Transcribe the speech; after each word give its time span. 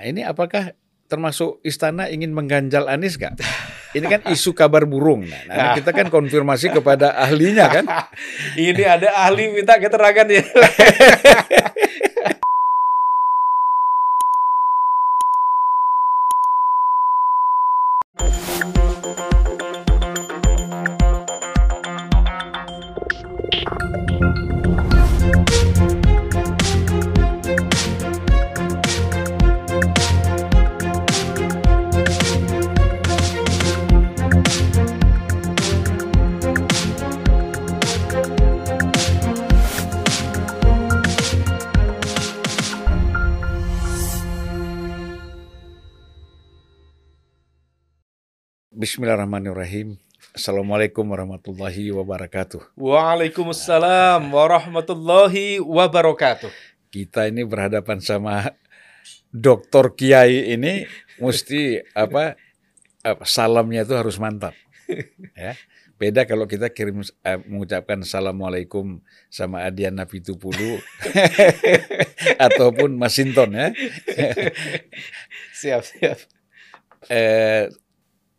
Nah, 0.00 0.08
ini 0.08 0.24
apakah 0.24 0.72
termasuk 1.12 1.60
istana 1.60 2.08
ingin 2.08 2.32
mengganjal 2.32 2.88
Anies 2.88 3.20
gak? 3.20 3.36
Ini 3.92 4.08
kan 4.08 4.24
isu 4.32 4.56
kabar 4.56 4.88
burung. 4.88 5.28
Nah, 5.28 5.44
nah 5.44 5.68
kita 5.76 5.92
kan 5.92 6.08
konfirmasi 6.08 6.72
kepada 6.72 7.12
ahlinya 7.20 7.68
kan. 7.68 7.84
ini 8.56 8.80
ada 8.80 9.12
ahli 9.28 9.52
minta 9.52 9.76
keterangan 9.76 10.24
ya. 10.24 10.40
Bismillahirrahmanirrahim. 49.00 49.96
Assalamualaikum 50.36 51.08
warahmatullahi 51.08 51.88
wabarakatuh. 51.88 52.76
Waalaikumsalam 52.76 54.28
warahmatullahi 54.28 55.56
wabarakatuh. 55.56 56.52
Kita 56.92 57.24
ini 57.24 57.48
berhadapan 57.48 58.04
sama 58.04 58.52
Dokter 59.32 59.96
Kiai 59.96 60.52
ini 60.52 60.84
mesti 61.16 61.80
apa, 61.96 62.36
apa 63.00 63.24
salamnya 63.24 63.88
itu 63.88 63.96
harus 63.96 64.20
mantap. 64.20 64.52
Ya. 65.32 65.56
Beda 65.96 66.28
kalau 66.28 66.44
kita 66.44 66.68
kirim 66.68 67.00
uh, 67.00 67.40
mengucapkan 67.48 68.04
assalamualaikum 68.04 69.00
sama 69.32 69.64
Adian 69.64 69.96
Nabi 69.96 70.20
Tupulu 70.20 70.76
ataupun 72.52 73.00
Masinton 73.00 73.56
ya. 73.56 73.72
siap 75.56 75.88
siap. 75.88 76.20
Eh, 77.08 77.72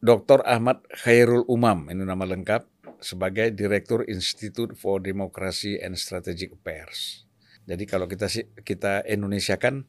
Dr. 0.02 0.42
Ahmad 0.50 0.82
Khairul 1.06 1.46
Umam, 1.46 1.86
ini 1.94 2.02
nama 2.02 2.26
lengkap, 2.26 2.66
sebagai 2.98 3.54
Direktur 3.54 4.02
Institute 4.10 4.74
for 4.74 4.98
Democracy 4.98 5.78
and 5.78 5.94
Strategic 5.94 6.58
Affairs. 6.58 7.30
Jadi 7.70 7.86
kalau 7.86 8.10
kita 8.10 8.26
kita 8.66 9.06
Indonesia 9.06 9.62
kan 9.62 9.86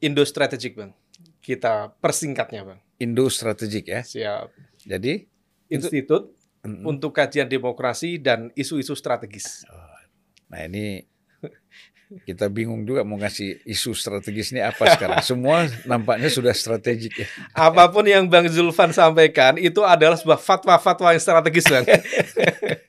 Indo 0.00 0.24
Strategic, 0.24 0.72
Bang. 0.80 0.96
Kita 1.44 1.92
persingkatnya, 2.00 2.64
Bang. 2.64 2.80
Indo 2.96 3.28
Strategic 3.28 3.84
ya. 3.84 4.00
Siap. 4.00 4.48
Jadi 4.80 5.28
Institut 5.68 6.32
itu, 6.64 6.80
untuk 6.88 7.12
kajian 7.12 7.44
demokrasi 7.44 8.16
dan 8.16 8.48
isu-isu 8.56 8.96
strategis. 8.96 9.68
Oh, 9.68 10.00
nah, 10.48 10.64
ini 10.64 11.04
kita 12.22 12.46
bingung 12.46 12.86
juga 12.86 13.02
mau 13.02 13.18
ngasih 13.18 13.66
isu 13.66 13.90
strategis 13.98 14.54
ini 14.54 14.62
apa 14.62 14.94
sekarang. 14.94 15.18
Semua 15.26 15.66
nampaknya 15.88 16.30
sudah 16.30 16.54
strategik 16.54 17.12
ya. 17.14 17.26
Apa 17.50 17.90
pun 17.90 18.06
yang 18.06 18.30
Bang 18.30 18.46
Zulfan 18.46 18.94
sampaikan 18.94 19.58
itu 19.58 19.82
adalah 19.82 20.14
sebuah 20.14 20.38
fatwa-fatwa 20.38 21.10
yang 21.10 21.22
strategis 21.22 21.66
Bang. 21.66 21.84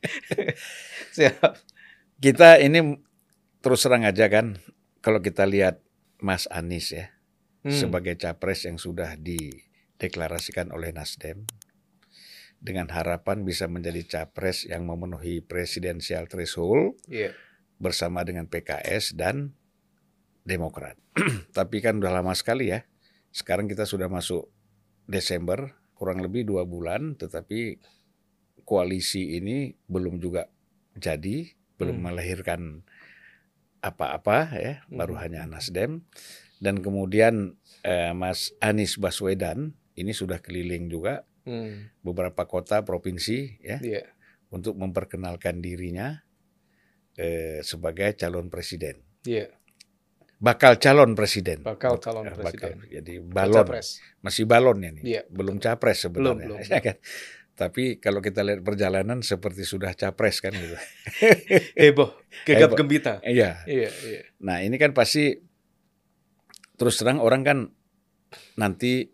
Siap. 1.18 1.58
Kita 2.22 2.62
ini 2.62 3.00
terus 3.66 3.82
terang 3.82 4.06
aja 4.06 4.30
kan 4.30 4.62
kalau 5.02 5.22
kita 5.22 5.50
lihat 5.50 5.82
Mas 6.22 6.46
Anies 6.54 6.94
ya 6.94 7.10
hmm. 7.66 7.74
sebagai 7.74 8.16
capres 8.18 8.70
yang 8.70 8.78
sudah 8.78 9.18
dideklarasikan 9.18 10.70
oleh 10.70 10.94
Nasdem 10.94 11.50
dengan 12.62 12.90
harapan 12.94 13.46
bisa 13.46 13.66
menjadi 13.70 14.06
capres 14.06 14.66
yang 14.66 14.86
memenuhi 14.86 15.42
presidensial 15.42 16.26
threshold. 16.30 16.98
Yeah 17.10 17.36
bersama 17.80 18.24
dengan 18.24 18.48
PKS 18.48 19.16
dan 19.16 19.56
Demokrat. 20.46 20.96
Tapi 21.58 21.82
kan 21.82 21.98
udah 21.98 22.22
lama 22.22 22.34
sekali 22.38 22.70
ya. 22.70 22.86
Sekarang 23.34 23.66
kita 23.66 23.84
sudah 23.90 24.06
masuk 24.06 24.48
Desember, 25.10 25.74
kurang 25.98 26.22
lebih 26.22 26.46
dua 26.46 26.66
bulan, 26.66 27.18
tetapi 27.18 27.82
koalisi 28.66 29.38
ini 29.38 29.74
belum 29.90 30.22
juga 30.22 30.50
jadi, 30.98 31.54
belum 31.78 32.02
hmm. 32.02 32.06
melahirkan 32.06 32.62
apa-apa 33.82 34.38
ya, 34.58 34.74
hmm. 34.86 34.98
baru 34.98 35.16
hanya 35.22 35.46
Nasdem. 35.46 36.06
Dan 36.58 36.82
kemudian 36.82 37.58
eh, 37.86 38.14
Mas 38.14 38.54
Anies 38.64 38.98
Baswedan 38.98 39.78
ini 39.94 40.12
sudah 40.12 40.42
keliling 40.42 40.90
juga 40.90 41.26
hmm. 41.46 42.02
beberapa 42.02 42.50
kota 42.50 42.82
provinsi 42.82 43.62
ya, 43.62 43.78
yeah. 43.82 44.10
untuk 44.50 44.76
memperkenalkan 44.78 45.62
dirinya 45.62 46.25
eh, 47.16 47.60
sebagai 47.64 48.16
calon 48.20 48.52
presiden. 48.52 49.04
Iya. 49.26 49.52
Bakal 50.36 50.78
calon 50.84 51.16
presiden. 51.16 51.64
Bakal 51.64 51.98
calon 52.04 52.28
presiden. 52.28 52.76
Bakal, 52.84 52.92
jadi 52.92 53.14
balon. 53.24 53.66
Masih 54.20 54.44
balon 54.44 54.78
ya 54.84 54.92
nih. 54.92 55.04
Iya. 55.04 55.22
Belum 55.32 55.58
capres 55.58 56.06
sebenarnya. 56.06 56.48
Belum, 56.48 56.60
belum. 56.60 56.70
Ya 56.76 56.80
kan? 56.84 56.98
Tapi 57.56 58.04
kalau 58.04 58.20
kita 58.20 58.44
lihat 58.44 58.68
perjalanan 58.68 59.24
seperti 59.24 59.64
sudah 59.64 59.96
capres 59.96 60.44
kan 60.44 60.52
gitu. 60.52 60.76
Heboh, 61.80 62.12
gegap 62.44 62.76
gembita. 62.76 63.24
Iya. 63.24 63.64
Iya, 63.64 63.90
iya. 64.04 64.22
Nah, 64.44 64.60
ini 64.60 64.76
kan 64.76 64.92
pasti 64.92 65.40
terus 66.76 67.00
terang 67.00 67.24
orang 67.24 67.48
kan 67.48 67.58
nanti 68.60 69.08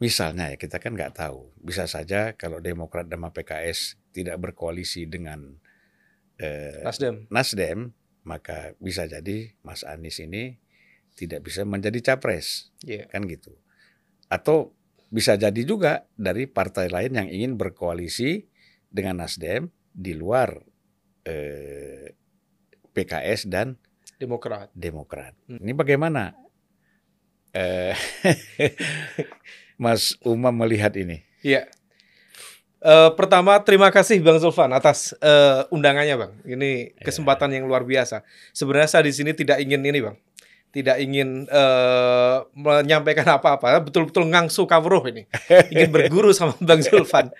misalnya 0.00 0.52
ya 0.52 0.56
kita 0.56 0.80
kan 0.80 0.96
nggak 0.96 1.20
tahu. 1.20 1.52
Bisa 1.60 1.84
saja 1.84 2.32
kalau 2.32 2.64
Demokrat 2.64 3.12
dan 3.12 3.20
PKS 3.28 4.00
tidak 4.16 4.40
berkoalisi 4.40 5.04
dengan 5.04 5.60
eh, 6.40 6.82
Nasdem. 6.84 7.26
Nasdem, 7.28 7.78
maka 8.26 8.74
bisa 8.82 9.08
jadi 9.08 9.54
Mas 9.62 9.86
Anies 9.86 10.18
ini 10.18 10.58
tidak 11.16 11.48
bisa 11.48 11.64
menjadi 11.64 11.98
capres, 12.04 12.74
yeah. 12.84 13.08
kan 13.08 13.24
gitu. 13.24 13.56
Atau 14.28 14.76
bisa 15.08 15.38
jadi 15.38 15.62
juga 15.64 16.04
dari 16.18 16.44
partai 16.50 16.92
lain 16.92 17.16
yang 17.16 17.28
ingin 17.30 17.52
berkoalisi 17.56 18.44
dengan 18.90 19.24
Nasdem 19.24 19.72
di 19.94 20.12
luar 20.12 20.60
eh, 21.24 22.12
PKS 22.92 23.48
dan 23.48 23.80
Demokrat. 24.16 24.72
Demokrat. 24.72 25.36
Hmm. 25.44 25.60
Ini 25.60 25.76
bagaimana, 25.76 26.32
eh, 27.52 27.92
Mas 29.82 30.16
Umam 30.24 30.56
melihat 30.56 30.96
ini? 30.96 31.20
Iya. 31.44 31.68
Uh, 32.86 33.10
pertama 33.18 33.58
terima 33.66 33.90
kasih 33.90 34.22
Bang 34.22 34.38
Zulfan 34.38 34.70
atas 34.70 35.10
uh, 35.18 35.66
undangannya 35.74 36.14
Bang. 36.14 36.32
Ini 36.46 36.94
iya. 36.94 37.02
kesempatan 37.02 37.50
yang 37.50 37.66
luar 37.66 37.82
biasa. 37.82 38.22
Sebenarnya 38.54 38.86
saya 38.86 39.02
di 39.02 39.10
sini 39.10 39.34
tidak 39.34 39.58
ingin 39.58 39.82
ini 39.82 39.98
Bang. 40.06 40.14
Tidak 40.70 40.94
ingin 41.02 41.50
uh, 41.50 42.46
menyampaikan 42.54 43.26
apa-apa, 43.26 43.82
betul-betul 43.82 44.30
ngangsu 44.30 44.70
kawruh 44.70 45.02
ini. 45.10 45.26
Ingin 45.74 45.90
berguru 45.90 46.30
sama 46.30 46.54
Bang 46.68 46.78
Zulfan. 46.78 47.34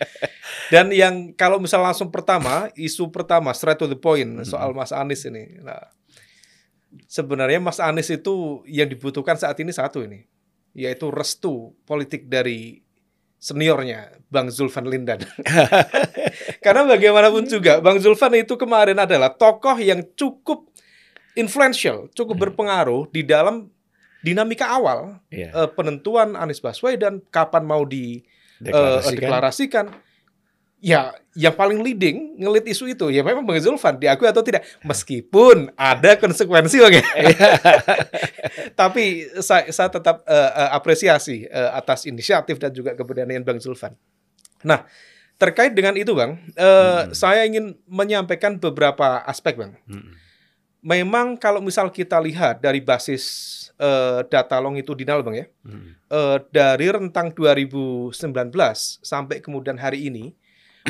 Dan 0.67 0.91
yang 0.91 1.31
kalau 1.39 1.63
misal 1.63 1.79
langsung 1.79 2.11
pertama, 2.11 2.67
isu 2.75 3.15
pertama 3.15 3.55
straight 3.55 3.79
to 3.79 3.87
the 3.87 3.95
point 3.95 4.43
hmm. 4.43 4.43
soal 4.43 4.75
Mas 4.75 4.91
Anies 4.91 5.23
ini. 5.31 5.63
Nah, 5.63 5.95
sebenarnya 7.07 7.63
Mas 7.63 7.79
Anies 7.79 8.11
itu 8.11 8.67
yang 8.67 8.91
dibutuhkan 8.91 9.39
saat 9.39 9.55
ini 9.63 9.71
satu 9.71 10.03
ini, 10.03 10.27
yaitu 10.75 11.07
restu 11.15 11.71
politik 11.87 12.27
dari 12.27 12.86
seniornya 13.47 14.11
Bang 14.27 14.51
Zulfan 14.51 14.91
Lindan. 14.91 15.23
Karena 16.65 16.83
bagaimanapun 16.83 17.47
juga 17.47 17.79
Bang 17.79 18.03
Zulfan 18.03 18.35
itu 18.35 18.59
kemarin 18.59 18.99
adalah 18.99 19.31
tokoh 19.31 19.79
yang 19.79 20.03
cukup 20.19 20.67
influential, 21.39 22.11
cukup 22.11 22.35
hmm. 22.35 22.45
berpengaruh 22.51 23.07
di 23.15 23.23
dalam 23.23 23.71
dinamika 24.27 24.67
awal 24.67 25.23
yeah. 25.31 25.55
Iya. 25.55 25.63
uh, 25.63 25.69
penentuan 25.71 26.35
Anies 26.35 26.59
Baswedan 26.59 27.23
kapan 27.31 27.63
mau 27.63 27.87
dideklarasikan. 27.87 29.07
Uh, 29.07 29.15
deklarasikan 29.15 29.87
ya 30.81 31.17
yang 31.33 31.57
paling 31.57 31.81
leading 31.81 32.37
ngelit 32.37 32.69
isu 32.69 32.93
itu 32.93 33.09
ya 33.09 33.25
memang 33.25 33.45
Bang 33.45 33.57
Zulfan 33.61 33.97
diakui 33.97 34.29
atau 34.29 34.45
tidak 34.45 34.65
meskipun 34.85 35.73
ada 35.73 36.21
konsekuensi 36.21 36.79
oke 36.85 37.01
tapi 38.81 39.25
saya, 39.41 39.73
saya 39.73 39.89
tetap 39.89 40.21
uh, 40.29 40.73
apresiasi 40.77 41.49
uh, 41.49 41.77
atas 41.77 42.05
inisiatif 42.05 42.61
dan 42.61 42.73
juga 42.77 42.93
keberanian 42.93 43.41
Bang 43.41 43.57
Zulfan 43.57 43.97
nah 44.61 44.85
terkait 45.41 45.73
dengan 45.73 45.97
itu 45.97 46.13
Bang 46.13 46.45
uh, 46.61 47.09
hmm. 47.09 47.17
saya 47.17 47.49
ingin 47.49 47.77
menyampaikan 47.89 48.61
beberapa 48.61 49.25
aspek 49.25 49.57
Bang 49.57 49.81
hmm. 49.89 50.13
memang 50.85 51.41
kalau 51.41 51.65
misal 51.65 51.89
kita 51.89 52.21
lihat 52.21 52.61
dari 52.61 52.85
basis 52.85 53.25
uh, 53.81 54.25
data 54.29 54.61
longitudinal 54.61 55.25
Bang 55.25 55.41
ya 55.41 55.49
hmm. 55.65 55.89
uh, 56.13 56.37
dari 56.53 56.93
rentang 56.93 57.33
2019 57.33 58.13
sampai 59.01 59.41
kemudian 59.41 59.81
hari 59.81 60.13
ini 60.13 60.37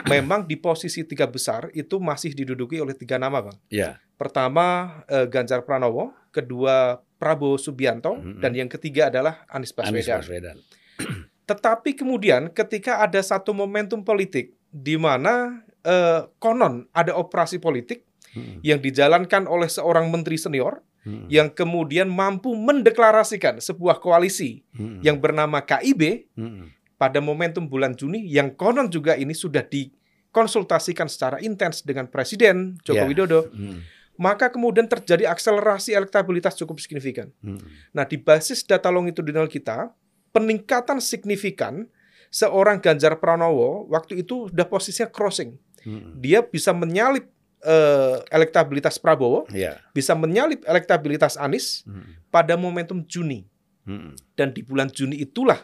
memang 0.12 0.44
di 0.44 0.56
posisi 0.56 1.02
tiga 1.02 1.24
besar 1.26 1.68
itu 1.72 1.96
masih 1.96 2.32
diduduki 2.32 2.78
oleh 2.78 2.92
tiga 2.92 3.16
nama, 3.16 3.40
Bang. 3.40 3.56
Ya. 3.68 3.98
Pertama 4.16 4.98
eh, 5.08 5.26
Ganjar 5.28 5.64
Pranowo, 5.64 6.12
kedua 6.32 7.00
Prabowo 7.16 7.56
Subianto, 7.56 8.16
Mhm. 8.16 8.40
dan 8.40 8.52
yang 8.52 8.68
ketiga 8.68 9.08
adalah 9.08 9.44
Anies 9.48 9.72
Anies 9.80 10.04
Baswedan. 10.08 10.20
Baswedan. 10.20 10.56
Tetapi 11.50 11.94
kemudian 11.94 12.50
ketika 12.50 13.00
ada 13.00 13.22
satu 13.22 13.54
momentum 13.54 14.02
politik 14.02 14.52
di 14.68 14.98
mana 14.98 15.62
eh, 15.86 16.26
konon 16.36 16.90
ada 16.92 17.14
operasi 17.14 17.62
politik 17.62 18.02
Mm, 18.36 18.60
yang 18.60 18.84
dijalankan 18.84 19.48
oleh 19.48 19.64
seorang 19.64 20.12
menteri 20.12 20.36
senior 20.36 20.84
mm, 21.08 21.32
yang 21.32 21.48
kemudian 21.48 22.04
mampu 22.04 22.52
mendeklarasikan 22.52 23.64
sebuah 23.64 23.96
koalisi 23.96 24.60
mm, 24.76 25.00
yang 25.00 25.16
bernama 25.16 25.64
KIB 25.64 26.28
mm, 26.36 26.75
pada 26.96 27.20
momentum 27.20 27.64
bulan 27.64 27.92
Juni 27.92 28.24
yang 28.24 28.52
konon 28.52 28.88
juga 28.88 29.14
ini 29.14 29.36
sudah 29.36 29.60
dikonsultasikan 29.62 31.06
secara 31.06 31.36
intens 31.40 31.84
dengan 31.84 32.08
Presiden 32.08 32.80
Joko 32.82 33.04
Ya. 33.04 33.08
Widodo, 33.08 33.52
mm, 33.52 33.78
maka 34.16 34.48
kemudian 34.48 34.88
terjadi 34.88 35.28
akselerasi 35.28 35.92
elektabilitas 35.92 36.56
cukup 36.56 36.80
signifikan. 36.80 37.28
mm, 37.44 37.92
Nah, 37.92 38.08
di 38.08 38.16
basis 38.16 38.64
data 38.64 38.88
longitudinal 38.88 39.44
kita, 39.46 39.92
peningkatan 40.32 41.00
signifikan 41.00 41.84
seorang 42.28 42.80
Ganjar 42.80 43.16
Pranowo 43.20 43.86
waktu 43.88 44.24
itu 44.24 44.48
sudah 44.48 44.66
posisinya 44.66 45.08
crossing. 45.08 45.56
mm. 45.84 46.20
Dia 46.20 46.40
bisa 46.42 46.72
menyalip 46.72 47.28
eh, 47.66 48.18
elektabilitas 48.30 48.94
Prabowo, 49.00 49.42
Ya. 49.50 49.80
bisa 49.90 50.14
menyalip 50.14 50.62
elektabilitas 50.68 51.34
Anies 51.34 51.82
Mm, 51.82 52.14
pada 52.30 52.54
momentum 52.54 53.02
Juni. 53.02 53.48
mm, 53.84 54.36
Dan 54.38 54.52
di 54.54 54.62
bulan 54.62 54.86
Juni 54.86 55.18
itulah 55.18 55.58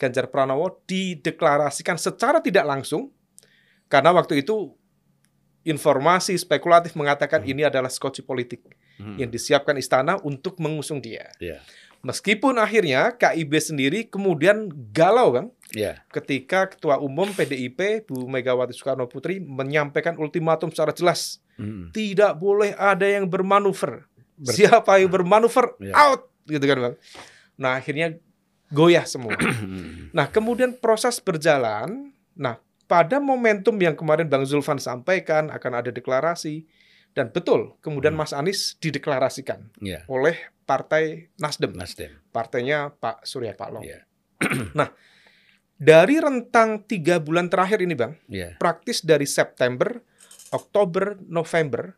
Ganjar 0.00 0.32
Pranowo 0.32 0.80
dideklarasikan 0.88 2.00
secara 2.00 2.40
tidak 2.40 2.64
langsung 2.64 3.12
karena 3.92 4.16
waktu 4.16 4.40
itu 4.40 4.72
informasi 5.60 6.32
spekulatif 6.40 6.96
mengatakan 6.96 7.44
ini 7.44 7.68
adalah 7.68 7.92
skoci 7.92 8.24
politik 8.24 8.64
mm. 8.96 9.20
yang 9.20 9.28
disiapkan 9.28 9.76
istana 9.76 10.16
untuk 10.24 10.56
mengusung 10.56 11.04
dia. 11.04 11.28
Ya. 11.36 11.60
Meskipun 12.00 12.56
akhirnya 12.56 13.12
KIB 13.12 13.52
sendiri 13.60 14.08
kemudian 14.08 14.72
galau 14.90 15.36
Bang 15.36 15.48
Ya. 15.70 16.02
ketika 16.10 16.66
Ketua 16.66 16.98
Umum 16.98 17.30
PDIP 17.30 18.08
Bu 18.08 18.24
Megawati 18.26 18.72
Soekarno 18.74 19.04
Putri 19.06 19.38
menyampaikan 19.38 20.16
ultimatum 20.16 20.72
secara 20.72 20.90
jelas 20.96 21.38
Mm, 21.60 21.92
tidak 21.92 22.40
boleh 22.40 22.72
ada 22.72 23.04
yang 23.04 23.28
bermanuver. 23.28 24.08
Ber- 24.40 24.56
Siapa 24.56 24.96
yang 24.96 25.12
bermanuver 25.12 25.76
Ya. 25.76 25.92
out 25.92 26.32
gitu 26.48 26.64
kan 26.64 26.78
Bang. 26.80 26.94
Nah, 27.60 27.76
akhirnya 27.76 28.16
goyah 28.70 29.04
semua. 29.04 29.34
Nah, 30.10 30.26
kemudian 30.26 30.74
proses 30.74 31.22
berjalan. 31.22 32.10
Nah, 32.34 32.58
pada 32.90 33.22
momentum 33.22 33.78
yang 33.78 33.94
kemarin 33.94 34.26
Bang 34.26 34.42
Zulfan 34.42 34.82
sampaikan 34.82 35.46
akan 35.46 35.72
ada 35.78 35.94
deklarasi 35.94 36.66
dan 37.14 37.30
betul, 37.30 37.78
kemudian 37.78 38.14
Hmm. 38.14 38.22
Mas 38.22 38.34
Anies 38.34 38.74
dideklarasikan 38.78 39.70
Ya. 39.78 40.02
oleh 40.10 40.34
Partai 40.66 41.30
Nasdem, 41.38 41.74
Nasdem. 41.74 42.10
partainya 42.30 42.90
Pak 42.94 43.22
Surya 43.22 43.54
Paloh. 43.54 43.82
Ya. 43.82 44.02
Dari 45.80 46.20
rentang 46.20 46.84
tiga 46.84 47.16
bulan 47.16 47.48
terakhir 47.48 47.80
ini, 47.80 47.94
Bang, 47.96 48.12
Ya. 48.28 48.58
praktis 48.60 49.00
dari 49.00 49.24
September, 49.24 50.02
Oktober, 50.52 51.16
November, 51.24 51.96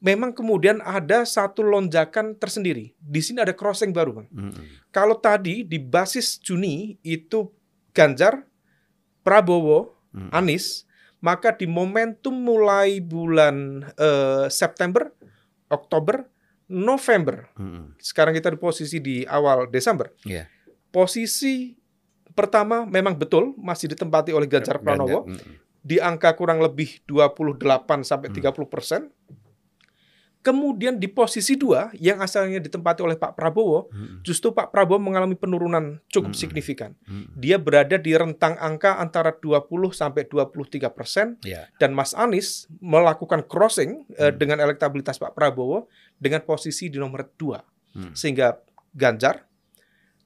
memang 0.00 0.32
kemudian 0.32 0.80
ada 0.80 1.28
satu 1.28 1.60
lonjakan 1.60 2.34
tersendiri. 2.34 2.96
Di 2.96 3.20
sini 3.20 3.44
ada 3.44 3.52
crossing 3.52 3.92
baru, 3.92 4.20
Bang. 4.24 4.28
Mm, 4.32 4.52
Kalau 4.90 5.14
tadi 5.20 5.62
di 5.62 5.76
basis 5.76 6.40
Juni 6.40 6.96
itu 7.04 7.52
Ganjar, 7.92 8.42
Prabowo, 9.20 9.94
mm, 10.16 10.32
Anies, 10.32 10.88
maka 11.20 11.52
di 11.52 11.68
momentum 11.68 12.32
mulai 12.32 12.98
bulan 12.98 13.84
eh, 14.00 14.48
September, 14.48 15.12
Oktober, 15.68 16.24
November, 16.66 17.50
mm, 17.60 18.00
sekarang 18.00 18.32
kita 18.32 18.48
di 18.50 18.58
posisi 18.58 18.98
di 18.98 19.22
awal 19.28 19.68
Desember. 19.68 20.08
Iya. 20.24 20.48
Posisi 20.90 21.76
pertama 22.32 22.88
memang 22.88 23.18
betul 23.18 23.52
masih 23.60 23.90
ditempati 23.92 24.32
oleh 24.32 24.48
Ganjar 24.48 24.80
Pranowo 24.80 25.28
Ganjar, 25.28 25.44
mm, 25.44 25.68
di 25.80 25.96
angka 26.00 26.32
kurang 26.36 26.60
lebih 26.62 27.02
28 27.04 28.04
sampai 28.06 28.28
Hmm. 28.30 28.36
30 28.38 28.68
persen. 28.68 29.10
Kemudian 30.40 30.96
di 30.96 31.04
posisi 31.04 31.52
dua 31.52 31.92
yang 31.92 32.24
asalnya 32.24 32.64
ditempati 32.64 33.04
oleh 33.04 33.12
Pak 33.12 33.36
Prabowo, 33.36 33.92
mm, 33.92 34.24
justru 34.24 34.56
Pak 34.56 34.72
Prabowo 34.72 34.96
mengalami 34.96 35.36
penurunan 35.36 36.00
cukup 36.08 36.32
Hmm. 36.32 36.40
signifikan. 36.40 36.90
mm, 37.04 37.36
Dia 37.36 37.60
berada 37.60 38.00
di 38.00 38.16
rentang 38.16 38.56
angka 38.56 38.96
antara 38.96 39.36
20 39.36 39.92
sampai 39.92 40.24
23 40.24 40.88
persen 40.88 41.36
Ya. 41.44 41.68
dan 41.76 41.92
Mas 41.92 42.16
Anies 42.16 42.64
melakukan 42.80 43.44
crossing 43.44 44.08
eh, 44.16 44.32
Hmm. 44.32 44.40
dengan 44.40 44.64
elektabilitas 44.64 45.20
Pak 45.20 45.36
Prabowo 45.36 45.92
dengan 46.16 46.40
posisi 46.40 46.88
di 46.88 46.96
nomor 46.96 47.28
dua 47.36 47.60
mm, 47.92 48.16
sehingga 48.16 48.56
Ganjar, 48.90 49.44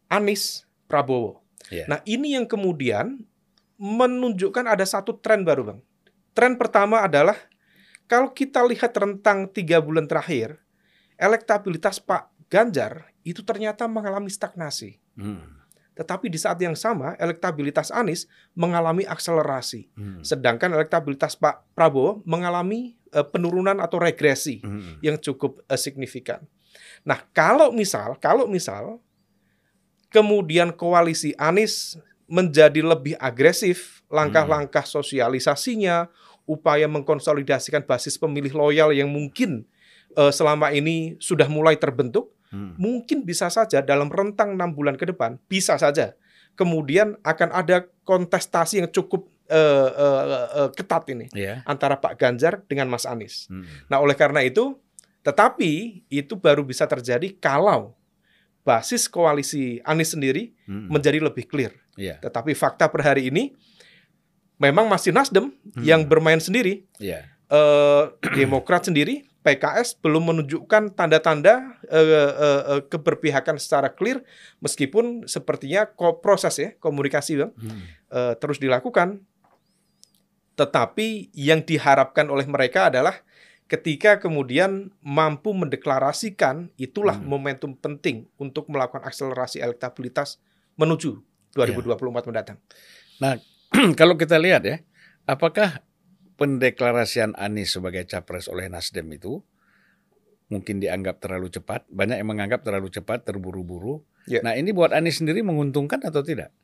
Anies, 0.06 0.62
Prabowo. 0.86 1.42
Ya. 1.68 1.90
Nah 1.90 1.98
ini 2.04 2.38
yang 2.38 2.46
kemudian 2.46 3.26
menunjukkan 3.76 4.62
ada 4.64 4.86
satu 4.86 5.18
tren 5.18 5.42
baru 5.42 5.74
bang. 5.74 5.80
Tren 6.32 6.54
pertama 6.54 7.02
adalah 7.02 7.34
kalau 8.04 8.30
kita 8.32 8.60
lihat 8.64 8.92
rentang 8.94 9.48
tiga 9.48 9.80
bulan 9.80 10.04
terakhir, 10.04 10.60
elektabilitas 11.16 12.02
Pak 12.02 12.30
Ganjar 12.52 13.10
itu 13.24 13.40
ternyata 13.40 13.88
mengalami 13.88 14.28
stagnasi. 14.28 15.00
mm, 15.16 15.64
Tetapi 15.94 16.26
di 16.26 16.36
saat 16.36 16.58
yang 16.60 16.76
sama, 16.76 17.14
elektabilitas 17.16 17.88
Anies 17.94 18.28
mengalami 18.52 19.08
akselerasi. 19.08 19.88
mm, 19.94 20.20
Sedangkan 20.26 20.74
elektabilitas 20.74 21.38
Pak 21.38 21.72
Prabowo 21.72 22.20
mengalami 22.28 22.98
eh, 23.14 23.24
penurunan 23.24 23.80
atau 23.80 23.96
regresi 23.96 24.60
mm, 24.60 25.00
yang 25.00 25.16
cukup 25.16 25.64
eh, 25.66 25.80
signifikan. 25.80 26.44
Nah, 27.06 27.22
kalau 27.32 27.70
misal, 27.70 28.18
kalau 28.20 28.44
misal 28.44 29.00
kemudian 30.12 30.70
koalisi 30.70 31.34
Anies 31.40 31.98
menjadi 32.30 32.80
lebih 32.80 33.14
agresif 33.20 34.02
langkah-langkah 34.08 34.86
sosialisasinya, 34.86 36.08
upaya 36.44 36.84
mengkonsolidasikan 36.86 37.84
basis 37.84 38.16
pemilih 38.16 38.52
loyal 38.52 38.92
yang 38.92 39.08
mungkin 39.08 39.64
eh, 40.14 40.32
selama 40.32 40.70
ini 40.70 41.16
sudah 41.18 41.48
mulai 41.48 41.74
terbentuk, 41.74 42.30
mm, 42.52 42.78
mungkin 42.78 43.26
bisa 43.26 43.50
saja 43.50 43.82
dalam 43.82 44.06
rentang 44.12 44.54
enam 44.54 44.70
bulan 44.70 44.94
ke 44.94 45.08
depan 45.08 45.40
bisa 45.48 45.74
saja 45.74 46.14
kemudian 46.54 47.18
akan 47.26 47.50
ada 47.50 47.82
kontestasi 48.06 48.78
yang 48.78 48.90
cukup 48.90 49.26
eh, 49.50 49.90
eh, 49.90 50.22
eh, 50.64 50.70
ketat 50.72 51.04
ini 51.10 51.26
Ya. 51.34 51.60
antara 51.66 51.98
Pak 51.98 52.14
Ganjar 52.16 52.62
dengan 52.64 52.88
Mas 52.88 53.04
Anies. 53.04 53.50
mm, 53.50 53.90
Nah, 53.90 53.98
oleh 54.00 54.14
karena 54.14 54.40
itu, 54.40 54.78
tetapi 55.20 56.00
itu 56.08 56.34
baru 56.38 56.62
bisa 56.64 56.86
terjadi 56.86 57.28
kalau 57.36 57.92
basis 58.64 59.04
koalisi 59.10 59.82
Anies 59.84 60.14
sendiri 60.16 60.54
mm, 60.64 60.88
menjadi 60.88 61.18
lebih 61.20 61.44
clear. 61.44 61.74
Ya. 61.98 62.16
Tetapi 62.22 62.54
fakta 62.56 62.88
per 62.88 63.04
hari 63.04 63.28
ini 63.28 63.52
memang 64.56 64.86
masih 64.86 65.10
Nasdem 65.10 65.50
Hmm. 65.74 65.82
yang 65.82 66.04
bermain 66.04 66.38
sendiri. 66.38 66.86
Ya. 66.96 67.26
Eh, 67.48 68.04
Demokrat 68.38 68.84
sendiri, 68.84 69.26
PKS 69.40 70.00
belum 70.00 70.32
menunjukkan 70.32 70.96
tanda-tanda 70.96 71.76
eh, 71.84 72.00
eh, 72.00 72.32
eh, 72.70 72.82
keberpihakan 72.86 73.60
secara 73.60 73.92
clear, 73.92 74.24
meskipun 74.58 75.26
sepertinya 75.26 75.84
ko- 75.86 76.16
proses 76.18 76.56
ya 76.56 76.72
komunikasi 76.74 77.36
Bang, 77.36 77.52
mm, 77.52 77.80
eh, 78.10 78.34
terus 78.38 78.56
dilakukan. 78.56 79.20
Tetapi 80.54 81.34
yang 81.34 81.60
diharapkan 81.60 82.30
oleh 82.30 82.46
mereka 82.46 82.86
adalah 82.88 83.20
ketika 83.66 84.16
kemudian 84.16 84.94
mampu 85.00 85.50
mendeklarasikan 85.50 86.70
itulah 86.76 87.18
Hmm. 87.18 87.26
momentum 87.26 87.74
penting 87.74 88.30
untuk 88.38 88.70
melakukan 88.70 89.02
akselerasi 89.02 89.58
elektabilitas 89.58 90.38
menuju 90.76 91.18
2024 91.52 92.24
mendatang. 92.24 92.58
Kalau 94.00 94.14
kita 94.14 94.38
lihat 94.38 94.62
ya, 94.62 94.80
apakah 95.26 95.82
pendeklarasian 96.38 97.34
Anies 97.34 97.74
sebagai 97.74 98.06
capres 98.06 98.46
oleh 98.46 98.70
Nasdem 98.70 99.06
itu 99.14 99.42
mungkin 100.48 100.78
dianggap 100.78 101.18
terlalu 101.18 101.50
cepat? 101.50 101.86
Banyak 101.90 102.22
yang 102.22 102.28
menganggap 102.30 102.62
terlalu 102.62 102.90
cepat, 102.90 103.26
terburu-buru. 103.26 104.02
Ya. 104.30 104.40
Nah 104.40 104.54
ini 104.54 104.70
buat 104.70 104.94
Anies 104.94 105.18
sendiri 105.18 105.42
menguntungkan 105.42 106.00
atau 106.06 106.22
tidak? 106.22 106.54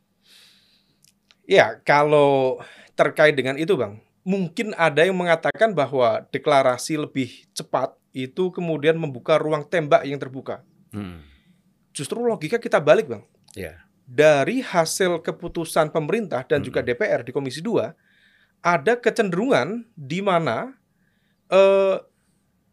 Ya, 1.51 1.83
kalau 1.83 2.63
terkait 2.95 3.35
dengan 3.35 3.59
itu, 3.59 3.75
Bang, 3.75 3.99
mungkin 4.23 4.71
ada 4.79 5.03
yang 5.03 5.19
mengatakan 5.19 5.75
bahwa 5.75 6.23
deklarasi 6.31 6.95
lebih 6.95 7.51
cepat 7.51 7.91
itu 8.15 8.55
kemudian 8.55 8.95
membuka 8.95 9.35
ruang 9.35 9.67
tembak 9.67 10.07
yang 10.07 10.23
terbuka. 10.23 10.63
Hmm. 10.95 11.27
Justru 11.91 12.23
logika 12.23 12.63
kita 12.63 12.79
balik, 12.79 13.11
Bang. 13.11 13.27
Ya. 13.59 13.83
Dari 14.11 14.59
hasil 14.59 15.23
keputusan 15.23 15.95
pemerintah 15.95 16.43
dan 16.43 16.67
juga 16.67 16.83
DPR 16.83 17.23
di 17.23 17.31
Komisi 17.31 17.63
2, 17.63 17.95
ada 18.59 18.99
kecenderungan 18.99 19.87
di 19.95 20.19
mana 20.19 20.75
eh, 21.47 21.97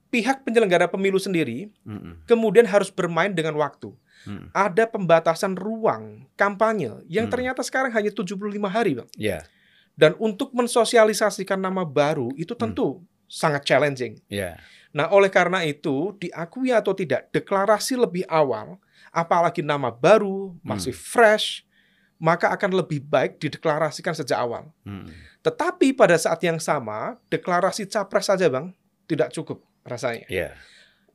pihak 0.10 0.42
penyelenggara 0.42 0.90
pemilu 0.90 1.22
sendiri 1.22 1.70
Mm-mm. 1.86 2.26
kemudian 2.26 2.66
harus 2.66 2.90
bermain 2.90 3.30
dengan 3.30 3.54
waktu. 3.60 3.94
Mm. 4.26 4.50
Ada 4.50 4.90
pembatasan 4.90 5.54
ruang 5.54 6.26
kampanye 6.34 7.06
yang 7.06 7.30
Hmm. 7.30 7.34
ternyata 7.38 7.62
sekarang 7.62 7.94
hanya 7.94 8.10
75 8.10 8.66
hari, 8.66 8.98
Bang. 8.98 9.10
Ya. 9.14 9.46
Dan 9.94 10.18
untuk 10.18 10.58
mensosialisasikan 10.58 11.62
nama 11.62 11.86
baru 11.86 12.34
itu 12.34 12.58
tentu 12.58 13.02
sangat 13.30 13.62
challenging. 13.66 14.18
Ya. 14.26 14.58
Nah, 14.90 15.10
oleh 15.14 15.30
karena 15.30 15.62
itu, 15.68 16.18
diakui 16.18 16.74
atau 16.74 16.98
tidak, 16.98 17.30
deklarasi 17.30 17.94
lebih 18.00 18.26
awal, 18.26 18.82
apalagi 19.18 19.66
nama 19.66 19.90
baru, 19.90 20.54
masih 20.62 20.94
fresh, 20.94 21.66
maka 22.22 22.54
akan 22.54 22.78
lebih 22.78 23.02
baik 23.02 23.42
dideklarasikan 23.42 24.14
sejak 24.14 24.38
awal. 24.38 24.70
Hmm. 24.86 25.10
Tetapi 25.42 25.98
pada 25.98 26.14
saat 26.18 26.38
yang 26.46 26.62
sama, 26.62 27.18
deklarasi 27.34 27.90
capres 27.90 28.30
saja, 28.30 28.46
Bang, 28.46 28.78
tidak 29.10 29.34
cukup 29.34 29.66
rasanya. 29.82 30.30
Ya. 30.30 30.54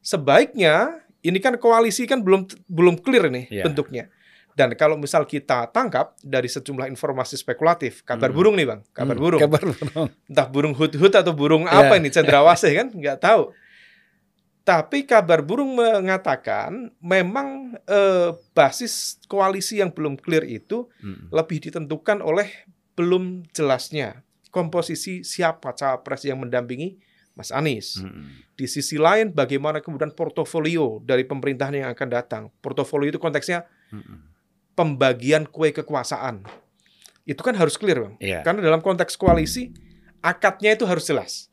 Sebaiknya, 0.03 0.99
ini 1.23 1.39
kan 1.39 1.55
koalisi 1.55 2.11
kan 2.11 2.27
belum 2.27 2.51
belum 2.67 2.99
clear 2.99 3.31
nih 3.31 3.47
Ya. 3.53 3.63
bentuknya. 3.63 4.11
Dan 4.53 4.77
kalau 4.77 5.01
misal 5.01 5.25
kita 5.25 5.65
tangkap 5.73 6.13
dari 6.21 6.45
sejumlah 6.45 6.85
informasi 6.85 7.41
spekulatif, 7.41 8.05
kabar 8.05 8.29
Hmm. 8.29 8.37
burung 8.37 8.55
nih, 8.59 8.67
Bang, 8.69 8.81
kabar 8.93 9.17
Hmm, 9.17 9.23
burung. 9.25 9.41
Kabar 9.41 9.63
burung. 9.65 10.09
entah 10.29 10.49
burung 10.51 10.75
hut-hut 10.75 11.15
atau 11.15 11.33
burung 11.33 11.65
Ya. 11.65 11.87
apa 11.87 11.97
ini 11.97 12.11
cendrawasih 12.11 12.73
kan 12.75 12.87
nggak 12.91 13.17
tahu 13.17 13.49
tapi 14.63 15.03
kabar 15.03 15.43
burung 15.43 15.75
mengatakan 15.75 16.95
memang 17.03 17.75
eh, 17.85 18.31
basis 18.55 19.19
koalisi 19.27 19.83
yang 19.83 19.91
belum 19.91 20.15
clear 20.17 20.47
itu 20.47 20.87
Hmm. 21.03 21.27
lebih 21.31 21.59
ditentukan 21.59 22.23
oleh 22.23 22.47
belum 22.95 23.43
jelasnya 23.51 24.23
komposisi 24.53 25.25
siapa 25.25 25.73
capres 25.73 26.23
yang 26.23 26.39
mendampingi 26.45 27.01
Mas 27.33 27.49
Anies. 27.49 28.05
Hmm. 28.05 28.29
Di 28.53 28.69
sisi 28.69 29.01
lain 29.01 29.33
bagaimana 29.33 29.81
kemudian 29.81 30.13
portofolio 30.13 31.01
dari 31.01 31.25
pemerintahan 31.25 31.73
yang 31.73 31.91
akan 31.91 32.09
datang. 32.13 32.43
Portofolio 32.61 33.09
itu 33.09 33.19
konteksnya 33.19 33.65
Hmm. 33.89 34.29
pembagian 34.73 35.49
kue 35.49 35.73
kekuasaan. 35.73 36.45
Itu 37.25 37.41
kan 37.41 37.55
harus 37.55 37.77
clear, 37.81 38.03
Bang. 38.03 38.15
Ya. 38.19 38.43
Karena 38.43 38.61
dalam 38.61 38.83
konteks 38.83 39.15
koalisi, 39.17 39.71
akadnya 40.21 40.75
itu 40.75 40.85
harus 40.85 41.07
jelas. 41.07 41.49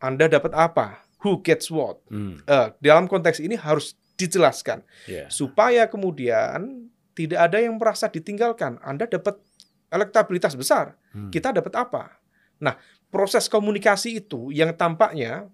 Anda 0.00 0.26
dapat 0.26 0.52
apa? 0.52 1.04
Who 1.20 1.44
gets 1.44 1.68
what? 1.68 2.00
Hmm. 2.08 2.40
Eh, 2.44 2.68
dalam 2.80 3.04
konteks 3.04 3.40
ini 3.40 3.56
harus 3.56 3.96
dijelaskan. 4.16 4.84
Ya. 5.04 5.28
Supaya 5.28 5.88
kemudian 5.88 6.88
tidak 7.12 7.40
ada 7.50 7.58
yang 7.60 7.76
merasa 7.76 8.08
ditinggalkan. 8.08 8.80
Anda 8.80 9.04
dapat 9.04 9.36
elektabilitas 9.92 10.56
besar. 10.56 10.96
Hmm. 11.12 11.28
Kita 11.28 11.52
dapat 11.52 11.72
apa? 11.76 12.16
Nah, 12.60 12.76
proses 13.08 13.48
komunikasi 13.48 14.22
itu 14.22 14.52
yang 14.54 14.72
tampaknya 14.76 15.48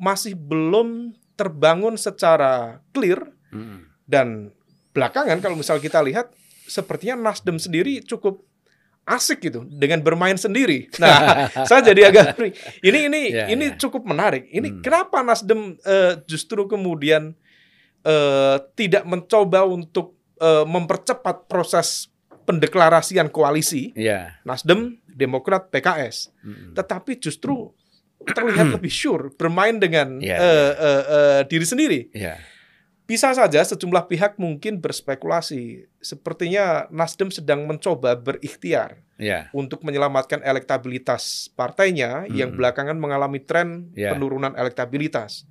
masih 0.00 0.32
belum 0.32 1.12
terbangun 1.36 1.96
secara 1.96 2.80
clear 2.92 3.20
Hmm. 3.50 3.90
dan 4.06 4.54
belakangan 4.94 5.42
kalau 5.42 5.58
misal 5.58 5.82
kita 5.82 5.98
lihat 6.06 6.30
sepertinya 6.70 7.18
Nasdem 7.18 7.58
sendiri 7.58 7.98
cukup 8.06 8.46
asik 9.10 9.42
gitu 9.42 9.66
dengan 9.66 9.98
bermain 10.00 10.34
sendiri. 10.34 10.86
Nah, 11.02 11.46
saya 11.66 11.82
jadi 11.82 12.08
agak 12.08 12.38
ini 12.80 13.10
ini 13.10 13.20
Ya, 13.42 13.46
ini 13.50 13.74
ya. 13.74 13.76
cukup 13.76 14.06
menarik. 14.06 14.46
Ini 14.46 14.68
Hmm. 14.70 14.80
kenapa 14.80 15.20
Nasdem 15.20 15.74
eh, 15.82 16.22
justru 16.24 16.64
kemudian 16.64 17.34
eh, 18.02 18.56
tidak 18.74 19.04
mencoba 19.04 19.66
untuk 19.66 20.14
eh, 20.38 20.64
mempercepat 20.64 21.44
proses 21.44 22.08
pendeklarasian 22.46 23.28
koalisi 23.28 23.92
Ya. 23.92 24.40
Nasdem, 24.42 24.98
Demokrat, 25.06 25.68
PKS, 25.68 26.32
Hmm. 26.40 26.72
tetapi 26.72 27.18
justru 27.18 27.74
terlihat 28.22 28.72
lebih 28.76 28.88
sure 28.88 29.28
bermain 29.32 29.76
dengan 29.76 30.16
Ya, 30.18 30.36
eh, 30.36 30.72
eh, 30.72 31.02
eh, 31.04 31.40
diri 31.44 31.64
sendiri. 31.64 32.00
Ya. 32.12 32.40
Bisa 33.10 33.34
saja 33.34 33.58
sejumlah 33.66 34.06
pihak 34.06 34.38
mungkin 34.38 34.78
berspekulasi. 34.78 35.90
Sepertinya 35.98 36.86
Nasdem 36.94 37.34
sedang 37.34 37.66
mencoba 37.66 38.14
berikhtiar 38.14 39.02
Ya. 39.18 39.50
untuk 39.50 39.82
menyelamatkan 39.82 40.38
elektabilitas 40.46 41.50
partainya 41.58 42.30
yang 42.30 42.54
Mm. 42.54 42.56
belakangan 42.62 42.94
mengalami 42.94 43.42
tren 43.42 43.90
Ya. 43.98 44.14
penurunan 44.14 44.54
elektabilitas. 44.54 45.42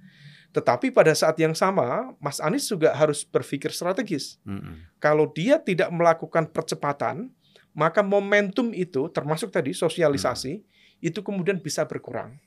Tetapi 0.55 0.95
pada 0.95 1.11
saat 1.11 1.35
yang 1.37 1.51
sama, 1.51 2.15
Mas 2.23 2.39
Anies 2.39 2.65
juga 2.65 2.95
harus 2.95 3.21
berpikir 3.21 3.69
strategis. 3.69 4.41
Hmm. 4.41 4.87
Kalau 4.97 5.29
dia 5.29 5.61
tidak 5.61 5.93
melakukan 5.93 6.49
percepatan, 6.49 7.29
maka 7.75 8.01
momentum 8.01 8.73
itu, 8.73 9.11
termasuk 9.13 9.53
tadi 9.53 9.77
sosialisasi, 9.77 10.65
itu 11.05 11.19
kemudian 11.21 11.61
bisa 11.61 11.85
berkurang. 11.85 12.41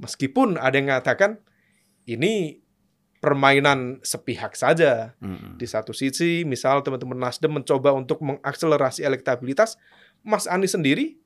Meskipun 0.00 0.56
ada 0.56 0.80
yang 0.80 0.88
mengatakan 0.88 1.36
ini 2.08 2.64
permainan 3.26 3.98
sepihak 4.06 4.54
saja. 4.54 5.18
Hmm. 5.18 5.58
Di 5.58 5.66
satu 5.66 5.90
sisi, 5.90 6.46
misal 6.46 6.86
teman-teman 6.86 7.18
Nasdem 7.18 7.50
mencoba 7.58 7.90
untuk 7.90 8.22
mengakselerasi 8.22 9.02
elektabilitas, 9.02 9.74
Mas 10.22 10.46
Anies 10.46 10.78
sendiri, 10.78 11.18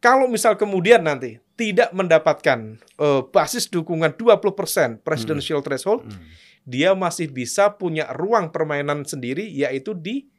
kalau 0.00 0.24
misal 0.32 0.56
kemudian 0.56 1.04
nanti 1.04 1.36
tidak 1.60 1.92
mendapatkan 1.92 2.80
eh, 2.80 3.22
basis 3.28 3.68
dukungan 3.68 4.16
20% 4.16 5.04
presidential 5.04 5.60
threshold, 5.60 6.08
Hmm. 6.08 6.24
dia 6.64 6.96
masih 6.96 7.28
bisa 7.28 7.68
punya 7.76 8.08
ruang 8.16 8.48
permainan 8.48 9.04
sendiri, 9.04 9.44
yaitu 9.44 9.92
di 9.92 10.32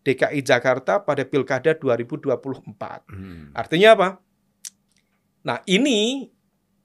DKI 0.00 0.40
Jakarta 0.40 1.04
pada 1.04 1.28
Pilkada 1.28 1.76
2024. 1.76 3.04
Hmm. 3.12 3.52
Artinya 3.52 3.88
apa? 3.92 4.08
Nah, 5.44 5.60
ini 5.68 6.32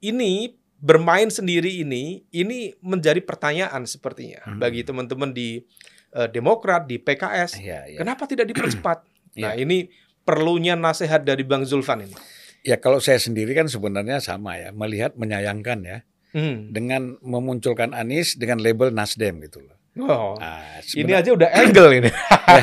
ini 0.04 0.59
bermain 0.80 1.28
sendiri 1.28 1.80
ini 1.80 2.24
ini 2.32 2.72
menjadi 2.80 3.20
pertanyaan 3.20 3.84
sepertinya 3.84 4.40
Hmm. 4.44 4.58
bagi 4.58 4.80
teman-teman 4.82 5.30
di 5.30 5.62
eh, 6.10 6.26
Demokrat, 6.26 6.90
di 6.90 6.98
PKS. 6.98 7.60
Ya, 7.62 7.86
ya. 7.86 8.02
Kenapa 8.02 8.26
tidak 8.26 8.50
dipercepat? 8.50 9.06
nah, 9.38 9.54
Iya. 9.54 9.62
ini 9.62 9.86
perlunya 10.20 10.74
nasihat 10.74 11.22
dari 11.22 11.46
Bang 11.46 11.62
Zulfan 11.62 12.02
ini. 12.02 12.16
Ya 12.60 12.76
kalau 12.76 12.98
saya 12.98 13.16
sendiri 13.16 13.54
kan 13.54 13.70
sebenarnya 13.70 14.18
sama 14.18 14.58
ya, 14.58 14.74
melihat 14.74 15.14
menyayangkan 15.14 15.78
ya 15.80 15.98
Hmm. 16.34 16.70
dengan 16.70 17.14
memunculkan 17.22 17.90
Anies 17.90 18.34
dengan 18.34 18.58
label 18.58 18.90
Nasdem 18.90 19.38
gitu 19.42 19.62
loh. 19.62 19.74
Oh, 20.02 20.34
Ah, 20.38 20.78
ini 20.94 21.10
aja 21.10 21.30
udah 21.30 21.50
angle 21.50 21.90
ini. 21.92 22.10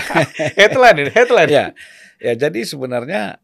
headline 0.59 0.97
ini, 0.97 1.11
headline. 1.11 1.49
ya, 1.51 1.65
ya 2.17 2.33
jadi 2.37 2.63
sebenarnya 2.63 3.39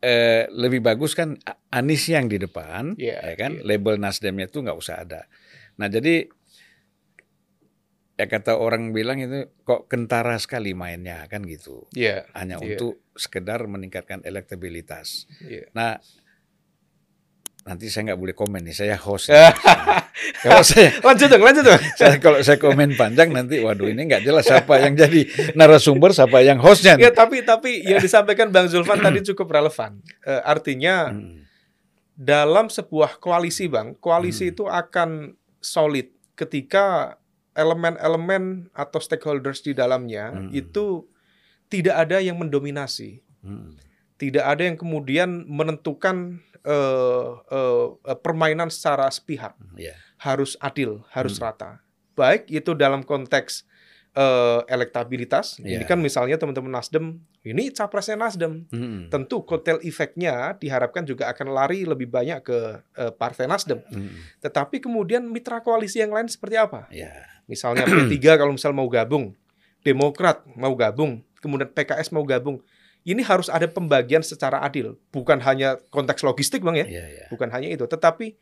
eh, 0.00 0.48
lebih 0.50 0.80
bagus 0.80 1.12
kan 1.12 1.36
Anies 1.70 2.08
yang 2.08 2.26
di 2.26 2.40
depan, 2.40 2.96
Iya, 2.96 3.20
ya 3.20 3.34
kan, 3.36 3.52
iya. 3.60 3.64
label 3.64 4.00
Nasdemnya 4.00 4.48
itu 4.48 4.64
nggak 4.64 4.78
usah 4.78 5.04
ada. 5.04 5.28
Nah 5.76 5.86
jadi 5.86 6.26
ya 8.20 8.26
kata 8.28 8.60
orang 8.60 8.92
bilang 8.92 9.16
itu 9.16 9.48
kok 9.64 9.88
kentara 9.88 10.36
sekali 10.36 10.76
mainnya 10.76 11.24
kan 11.28 11.40
gitu, 11.48 11.88
Iya. 11.96 12.28
hanya 12.36 12.60
Iya. 12.60 12.76
untuk 12.76 13.00
sekedar 13.16 13.64
meningkatkan 13.64 14.20
elektabilitas. 14.28 15.24
Iya. 15.40 15.72
Nah 15.72 15.96
nanti 17.70 17.86
saya 17.86 18.10
nggak 18.10 18.18
boleh 18.18 18.34
komen 18.34 18.66
nih, 18.66 18.74
saya 18.74 18.96
host. 18.98 19.30
kalau 20.42 20.60
saya 20.60 20.90
lanjut 21.00 21.30
dong, 21.30 21.38
lanjut 21.40 21.62
dong. 21.62 21.78
saya 22.00 22.18
kalau 22.18 22.42
saya 22.42 22.58
komen 22.58 22.98
panjang 22.98 23.30
nanti 23.30 23.62
waduh 23.62 23.86
ini 23.86 24.04
nggak 24.04 24.26
jelas 24.26 24.42
siapa 24.42 24.82
yang 24.82 24.98
jadi 24.98 25.22
narasumber 25.54 26.10
siapa 26.10 26.42
yang 26.42 26.58
hostnya 26.58 26.98
Ya 26.98 27.08
tapi 27.08 27.40
tapi 27.40 27.80
yang 27.80 28.02
disampaikan 28.04 28.50
Bang 28.50 28.66
Zulfan 28.66 28.98
tadi 28.98 29.22
cukup 29.22 29.46
relevan. 29.48 30.02
Eh, 30.20 30.42
artinya 30.42 31.14
Hmm, 31.14 31.46
dalam 32.12 32.66
sebuah 32.66 33.16
koalisi 33.16 33.64
Bang, 33.64 33.94
koalisi 33.96 34.44
Hmm. 34.44 34.52
itu 34.52 34.64
akan 34.66 35.10
solid 35.58 36.10
ketika 36.34 37.14
elemen-elemen 37.54 38.68
atau 38.72 38.98
stakeholders 38.98 39.62
di 39.62 39.72
dalamnya 39.72 40.32
Hmm. 40.32 40.50
itu 40.50 41.06
tidak 41.70 41.96
ada 41.98 42.18
yang 42.18 42.34
mendominasi, 42.34 43.22
hmm, 43.40 43.78
tidak 44.16 44.44
ada 44.44 44.62
yang 44.64 44.74
kemudian 44.74 45.46
menentukan 45.46 46.42
eh, 46.62 47.28
eh, 47.46 47.86
eh, 48.06 48.18
permainan 48.18 48.68
secara 48.68 49.08
sepihak. 49.08 49.54
ya. 49.74 49.94
Harus 50.16 50.54
adil, 50.58 51.00
harus 51.08 51.34
Hmm. 51.34 51.44
rata. 51.46 51.70
Baik 52.12 52.46
itu 52.46 52.72
dalam 52.72 53.00
konteks 53.00 53.64
eh, 54.10 54.60
elektabilitas. 54.66 55.56
Ini 55.56 55.70
Iya. 55.76 55.86
kan 55.86 55.96
misalnya 55.96 56.34
teman-teman 56.34 56.66
Nasdem, 56.72 57.22
ini 57.40 57.70
capresnya 57.70 58.18
Nasdem. 58.18 58.66
Hmm, 58.66 59.06
Tentu 59.06 59.40
kotel 59.40 59.78
efeknya 59.80 60.52
diharapkan 60.52 61.04
juga 61.04 61.30
akan 61.30 61.46
lari 61.48 61.86
lebih 61.86 62.10
banyak 62.10 62.42
ke 62.42 62.58
eh, 62.92 63.12
Partai 63.12 63.46
Nasdem. 63.46 63.78
hmm, 63.80 64.42
Tetapi 64.42 64.80
kemudian 64.80 65.22
mitra 65.24 65.60
koalisi 65.60 65.98
yang 65.98 66.10
lain 66.10 66.26
seperti 66.26 66.58
apa? 66.58 66.90
ya. 66.90 67.06
Misalnya 67.46 67.86
P3 67.86 68.18
kalau 68.34 68.50
misal 68.50 68.70
mau 68.70 68.86
gabung, 68.86 69.30
Demokrat 69.80 70.42
mau 70.52 70.74
gabung, 70.74 71.22
kemudian 71.38 71.70
PKS 71.70 72.10
mau 72.10 72.22
gabung. 72.22 72.58
Ini 73.00 73.24
harus 73.24 73.48
ada 73.48 73.64
pembagian 73.64 74.20
secara 74.20 74.60
adil, 74.60 75.00
bukan 75.08 75.40
hanya 75.40 75.80
konteks 75.88 76.20
logistik 76.20 76.60
Bang 76.60 76.76
ya, 76.76 76.84
Ya, 76.84 77.06
ya. 77.08 77.26
bukan 77.32 77.48
hanya 77.48 77.72
itu, 77.72 77.88
tetapi 77.88 78.36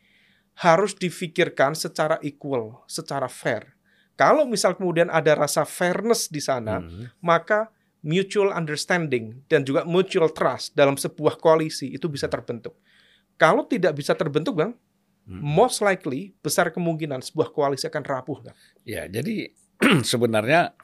harus 0.59 0.99
difikirkan 0.99 1.79
secara 1.79 2.19
equal, 2.21 2.83
secara 2.91 3.31
fair. 3.31 3.79
Kalau 4.19 4.43
misal 4.43 4.75
kemudian 4.75 5.07
ada 5.07 5.39
rasa 5.39 5.63
fairness 5.63 6.27
di 6.27 6.43
sana, 6.43 6.83
Hmm, 6.83 7.07
maka 7.23 7.71
mutual 8.03 8.51
understanding 8.51 9.47
dan 9.47 9.63
juga 9.63 9.87
mutual 9.87 10.31
trust 10.35 10.75
dalam 10.75 10.99
sebuah 10.99 11.39
koalisi 11.39 11.95
itu 11.95 12.11
bisa 12.11 12.27
terbentuk. 12.27 12.75
Kalau 13.39 13.63
tidak 13.63 13.95
bisa 13.95 14.19
terbentuk, 14.19 14.59
Bang, 14.59 14.75
hmm. 15.31 15.39
most 15.39 15.79
likely 15.79 16.35
besar 16.43 16.75
kemungkinan 16.75 17.23
sebuah 17.23 17.55
koalisi 17.55 17.87
akan 17.87 18.03
rapuh, 18.03 18.43
Bang. 18.43 18.59
Ya, 18.83 19.07
jadi 19.07 19.55
sebenarnya 20.03 20.75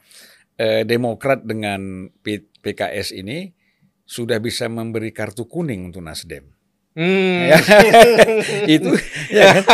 eh, 0.55 0.87
Demokrat 0.87 1.43
dengan 1.43 2.07
P- 2.23 2.47
PKS 2.63 3.11
ini 3.11 3.51
sudah 4.05 4.37
bisa 4.37 4.69
memberi 4.69 5.09
kartu 5.09 5.49
kuning 5.49 5.89
untuk 5.89 6.05
Nasdem. 6.05 6.45
Hmm. 6.95 7.51
Ya. 7.51 7.57
itu 8.79 8.89
ya 9.33 9.43
kan? 9.59 9.63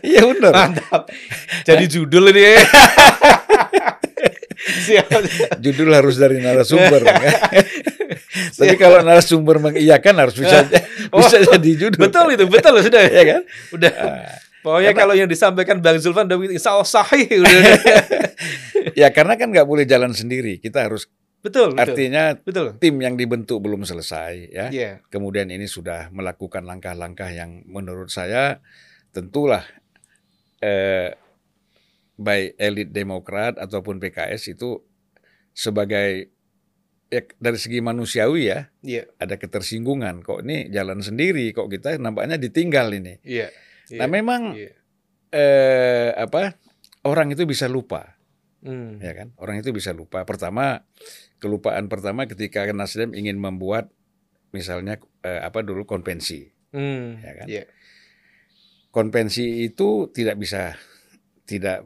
Iya 0.00 0.24
benar. 0.24 0.52
Mantap. 0.56 1.12
Jadi 1.68 1.84
judul 1.84 2.32
ini. 2.32 2.56
Judul 5.60 5.92
harus 5.92 6.16
dari 6.16 6.40
narasumber. 6.40 7.04
ya. 7.04 7.28
Tapi 8.56 8.74
kalau 8.80 9.04
narasumber 9.04 9.60
mengiyakan 9.60 10.16
harus 10.16 10.36
bisa 10.40 10.64
Oh, 11.12 11.20
bisa 11.20 11.44
jadi 11.44 11.70
judul. 11.86 12.00
Betul 12.08 12.34
itu, 12.34 12.48
betul 12.48 12.80
sudah. 12.80 13.04
ya 13.04 13.24
kan? 13.36 13.42
Udah. 13.76 13.92
Pokoknya 14.64 14.92
kalau 14.96 15.14
yang 15.14 15.28
disampaikan 15.28 15.78
Bang 15.78 16.00
Zulfan 16.00 16.26
udah 16.26 16.40
insya 16.50 16.72
Allah 16.74 16.88
sahih. 16.88 17.28
Udah. 17.36 17.60
Ya 18.96 19.12
karena 19.12 19.36
kan 19.36 19.52
nggak 19.52 19.68
boleh 19.68 19.84
jalan 19.84 20.10
sendiri. 20.16 20.56
Kita 20.58 20.88
harus 20.88 21.06
betul, 21.46 21.68
betul. 21.72 21.82
artinya 21.86 22.34
betul. 22.34 22.66
tim 22.82 22.98
yang 22.98 23.14
dibentuk 23.14 23.62
belum 23.62 23.86
selesai 23.86 24.32
ya. 24.50 24.66
Iya. 24.74 24.90
Kemudian 25.06 25.46
ini 25.54 25.70
sudah 25.70 26.10
melakukan 26.10 26.66
langkah-langkah 26.66 27.30
yang 27.30 27.62
menurut 27.70 28.10
saya 28.10 28.58
tentulah 29.14 29.62
eh, 30.58 31.14
baik 32.16 32.56
elit 32.58 32.90
Demokrat 32.90 33.60
ataupun 33.60 34.02
PKS 34.02 34.56
itu 34.56 34.80
sebagai 35.52 36.32
ya, 37.08 37.22
dari 37.38 37.58
segi 37.60 37.78
manusiawi 37.80 38.42
ya 38.50 38.68
Iya. 38.82 39.04
ada 39.16 39.36
ketersinggungan 39.38 40.20
kok 40.24 40.42
ini 40.44 40.68
jalan 40.72 41.00
sendiri 41.00 41.52
kok 41.54 41.68
kita 41.70 41.96
nampaknya 42.00 42.36
ditinggal 42.36 42.92
ini. 42.92 43.20
Iya. 43.22 43.48
Iya. 43.88 43.98
Nah 44.02 44.08
memang 44.10 44.42
Iya. 44.56 44.72
eh, 45.30 46.10
apa 46.16 46.56
orang 47.06 47.32
itu 47.32 47.46
bisa 47.46 47.70
lupa 47.70 48.16
Hmm. 48.66 48.98
ya 48.98 49.14
kan 49.14 49.30
orang 49.38 49.62
itu 49.62 49.70
bisa 49.70 49.94
lupa 49.94 50.26
pertama 50.26 50.82
kelupaan 51.38 51.86
pertama 51.86 52.24
ketika 52.24 52.64
Nasdem 52.72 53.12
ingin 53.12 53.36
membuat 53.36 53.92
misalnya 54.50 54.96
eh, 55.20 55.40
apa 55.40 55.60
dulu 55.60 55.84
konvensi 55.84 56.52
Hmm. 56.74 57.22
Ya 57.24 57.32
kan? 57.32 57.46
Iya. 57.48 57.64
konvensi 58.90 59.64
itu 59.64 60.08
tidak 60.12 60.36
bisa 60.36 60.76
tidak 61.44 61.84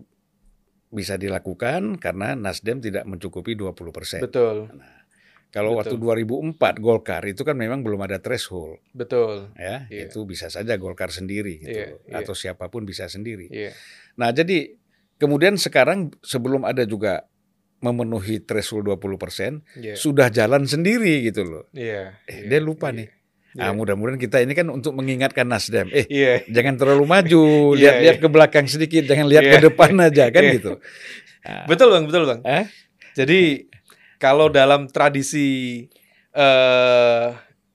bisa 0.90 1.14
dilakukan 1.14 1.98
karena 2.02 2.34
Nasdem 2.34 2.82
tidak 2.82 3.06
mencukupi 3.06 3.54
20%. 3.54 4.18
Betul. 4.22 4.66
Kalau 5.50 5.74
betul. 5.74 5.98
waktu 5.98 6.24
2004 6.58 6.78
Golkar 6.78 7.22
itu 7.26 7.42
kan 7.42 7.58
memang 7.58 7.82
belum 7.82 8.06
ada 8.06 8.22
threshold 8.22 8.78
Betul. 8.94 9.50
ya, 9.58 9.86
Iya. 9.90 10.06
itu 10.06 10.22
bisa 10.22 10.46
saja 10.46 10.78
Golkar 10.78 11.10
sendiri 11.10 11.58
gitu 11.58 11.74
Iya, 11.74 11.98
iya. 12.06 12.22
atau 12.22 12.34
siapa 12.38 12.70
pun 12.70 12.86
bisa 12.86 13.10
sendiri. 13.10 13.50
Iya. 13.50 13.74
Nah, 14.14 14.30
jadi 14.30 14.78
kemudian 15.18 15.58
sekarang 15.58 16.14
sebelum 16.22 16.62
ada 16.62 16.86
juga 16.86 17.26
memenuhi 17.80 18.40
threshold 18.40 18.84
20% 18.86 19.64
Iya. 19.76 19.96
sudah 19.96 20.28
jalan 20.28 20.64
sendiri 20.64 21.24
gitu 21.24 21.42
loh. 21.42 21.64
Iya. 21.72 22.20
Eh, 22.24 22.44
iya, 22.44 22.48
dia 22.48 22.60
lupa 22.60 22.92
iya. 22.92 22.96
nih. 23.04 23.08
Ah, 23.58 23.74
mudah-mudahan 23.74 24.14
kita 24.14 24.38
ini 24.38 24.54
kan 24.54 24.70
untuk 24.70 24.94
mengingatkan 24.94 25.42
Nasdem. 25.42 25.90
Eh, 25.90 26.06
Iya. 26.06 26.46
jangan 26.46 26.78
terlalu 26.78 27.02
maju, 27.04 27.44
Iya, 27.74 27.98
lihat-lihat 27.98 28.16
iya. 28.16 28.22
ke 28.22 28.28
belakang 28.30 28.66
sedikit, 28.66 29.02
jangan 29.04 29.26
lihat 29.26 29.42
Iya. 29.42 29.52
ke 29.52 29.58
depan 29.66 29.92
aja 29.98 30.24
kan 30.30 30.42
Iya. 30.44 30.52
gitu. 30.54 30.72
Ah, 31.42 31.64
Betul 31.66 31.88
bang, 31.90 32.04
betul 32.06 32.24
bang. 32.28 32.40
Eh? 32.46 32.64
Jadi 33.16 33.66
kalau 34.20 34.46
dalam 34.46 34.86
tradisi 34.86 35.82
eh 36.30 37.26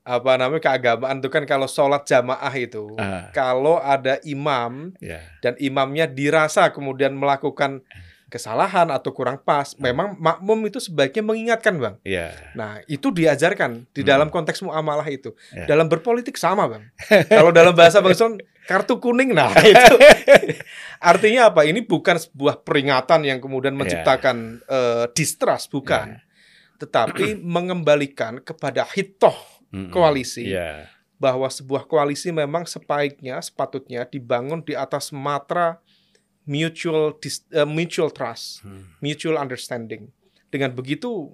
apa 0.05 0.31
namanya 0.37 0.61
keagamaan 0.61 1.17
itu 1.17 1.33
kan 1.33 1.43
kalau 1.43 1.65
sholat 1.65 2.05
jamaah 2.05 2.53
itu 2.53 2.93
Ah. 2.95 3.33
kalau 3.33 3.81
ada 3.81 4.21
imam 4.21 4.93
ya. 5.01 5.17
dan 5.41 5.57
imamnya 5.57 6.05
dirasa 6.05 6.69
kemudian 6.69 7.17
melakukan 7.17 7.81
kesalahan 8.35 8.91
atau 8.91 9.15
kurang 9.15 9.39
pas, 9.39 9.71
Ah. 9.71 9.79
memang 9.79 10.19
makmum 10.19 10.67
itu 10.67 10.83
sebaiknya 10.83 11.23
mengingatkan 11.23 11.79
bang. 11.79 11.95
Ya. 12.03 12.35
Nah 12.51 12.83
itu 12.85 13.07
diajarkan 13.09 13.87
di 13.89 14.03
Hmm. 14.03 14.09
dalam 14.11 14.27
konteks 14.27 14.59
muamalah 14.59 15.07
itu. 15.07 15.31
Ya. 15.55 15.63
Dalam 15.65 15.87
berpolitik 15.87 16.35
sama 16.35 16.67
bang. 16.67 16.83
Kalau 17.31 17.49
dalam 17.49 17.71
bahasa 17.71 18.03
bang 18.03 18.11
Son 18.11 18.35
kartu 18.65 18.99
kuning, 18.99 19.31
nah 19.31 19.47
itu 19.63 19.95
artinya 20.99 21.53
apa? 21.53 21.63
Ini 21.63 21.85
bukan 21.85 22.19
sebuah 22.19 22.61
peringatan 22.61 23.23
yang 23.23 23.39
kemudian 23.39 23.73
Ya. 23.73 23.79
menciptakan 23.79 24.37
eh, 24.65 25.05
distrust, 25.13 25.71
bukan. 25.71 26.19
Tetapi 26.75 27.39
mengembalikan 27.55 28.39
kepada 28.39 28.83
hitoh 28.91 29.35
Mm-mm. 29.71 29.91
koalisi 29.91 30.51
Ya. 30.51 30.91
bahwa 31.15 31.47
sebuah 31.47 31.87
koalisi 31.87 32.29
memang 32.29 32.67
sebaiknya 32.67 33.39
sepatutnya 33.39 34.03
dibangun 34.03 34.59
di 34.59 34.75
atas 34.75 35.09
matra 35.09 35.79
mutual 36.45 37.17
dis- 37.17 37.45
eh, 37.49 37.65
mutual 37.65 38.09
trust, 38.09 38.61
Hmm. 38.61 38.85
mutual 38.97 39.35
understanding. 39.35 40.09
Dengan 40.47 40.71
begitu 40.71 41.33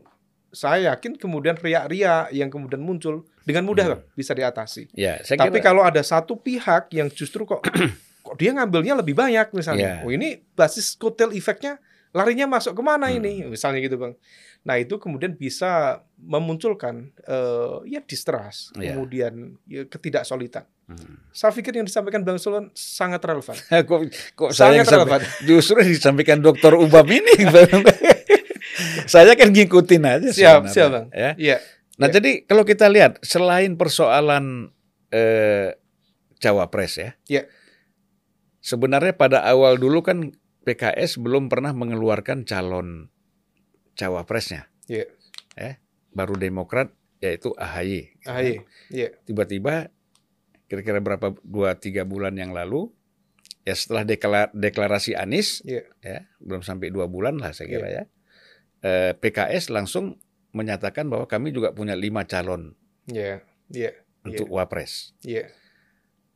saya 0.49 0.91
yakin 0.91 1.15
kemudian 1.15 1.55
riak-riak 1.55 2.31
yang 2.31 2.51
kemudian 2.51 2.79
muncul 2.79 3.23
dengan 3.43 3.63
mudah 3.63 3.85
Hmm. 3.87 4.03
Bisa 4.11 4.31
diatasi. 4.31 4.91
Ya, 4.91 5.19
saya 5.21 5.39
Tapi 5.39 5.59
kira 5.59 5.67
kalau 5.69 5.83
ada 5.83 6.01
satu 6.01 6.35
pihak 6.35 6.91
yang 6.91 7.07
justru 7.07 7.43
kok 7.43 7.63
kok 8.25 8.35
dia 8.35 8.51
ngambilnya 8.51 8.95
lebih 8.95 9.13
banyak 9.13 9.51
misalnya, 9.51 9.99
Ya. 9.99 10.03
oh 10.03 10.11
ini 10.11 10.43
basis 10.53 10.93
kotel 10.93 11.31
efeknya 11.31 11.79
larinya 12.11 12.43
masuk 12.45 12.75
ke 12.75 12.83
mana 12.83 13.07
Hmm. 13.07 13.17
ini, 13.17 13.33
misalnya 13.47 13.79
gitu 13.79 13.95
bang. 13.95 14.13
Nah 14.61 14.77
itu 14.77 15.01
kemudian 15.01 15.33
bisa 15.33 16.01
memunculkan 16.21 17.09
eh, 17.25 17.77
ya 17.89 17.99
distrust, 18.05 18.77
Ya. 18.77 18.93
kemudian 18.93 19.57
ya, 19.65 19.89
ketidaksolidan. 19.89 20.69
Hmm. 20.85 21.17
Saya 21.33 21.49
pikir 21.49 21.73
yang 21.73 21.87
disampaikan 21.87 22.21
Bang 22.21 22.37
Solon 22.37 22.69
sangat 22.77 23.23
relevan. 23.25 23.57
kok 23.89 23.99
kok 24.37 24.49
Sangat 24.53 24.85
relevan. 24.85 25.21
justru 25.49 25.81
disampaikan 25.81 26.37
Dokter 26.43 26.77
Ubam 26.77 27.07
ini. 27.09 27.33
saya 29.09 29.33
kan 29.33 29.49
ngikutin 29.51 30.03
aja 30.05 30.29
Siap, 30.29 30.61
siap 30.69 30.89
Bang. 30.91 31.05
Ya. 31.11 31.31
Iya. 31.35 31.57
Nah, 31.97 32.07
Ya. 32.09 32.13
jadi 32.17 32.31
kalau 32.45 32.63
kita 32.63 32.85
lihat 32.89 33.17
selain 33.21 33.75
persoalan 33.77 34.69
eh, 35.11 35.75
cawapres 36.39 36.95
ya, 36.97 37.09
Ya. 37.27 37.43
sebenarnya 38.61 39.13
pada 39.13 39.43
awal 39.43 39.75
dulu 39.75 40.01
kan 40.01 40.31
PKS 40.63 41.17
belum 41.17 41.49
pernah 41.49 41.73
mengeluarkan 41.73 42.45
calon 42.45 43.09
cawapresnya, 44.01 44.65
Iya. 44.89 45.05
baru 46.11 46.33
Demokrat 46.35 46.89
yaitu 47.21 47.53
AHY. 47.53 48.17
AHY. 48.25 48.65
Iya. 48.89 49.09
Tiba-tiba 49.23 49.93
kira-kira 50.65 50.97
berapa 50.97 51.37
dua 51.45 51.77
tiga 51.77 52.01
bulan 52.01 52.33
yang 52.33 52.49
lalu, 52.49 52.89
ya 53.61 53.77
setelah 53.77 54.01
dekla- 54.01 54.49
deklarasi 54.51 55.13
Anies, 55.13 55.61
Iya. 55.61 55.85
ya 56.01 56.25
belum 56.41 56.65
sampai 56.65 56.89
dua 56.89 57.05
bulan 57.05 57.37
lah 57.37 57.53
saya 57.53 57.69
kira 57.69 57.87
ya, 57.87 58.03
eh, 58.81 59.13
PKS 59.13 59.69
langsung 59.69 60.17
menyatakan 60.51 61.05
bahwa 61.07 61.29
kami 61.29 61.53
juga 61.53 61.71
punya 61.71 61.93
lima 61.93 62.25
calon 62.25 62.73
Iya. 63.05 63.45
Iya. 63.69 63.91
untuk 64.25 64.49
wapres. 64.49 65.13
Iya. 65.21 65.45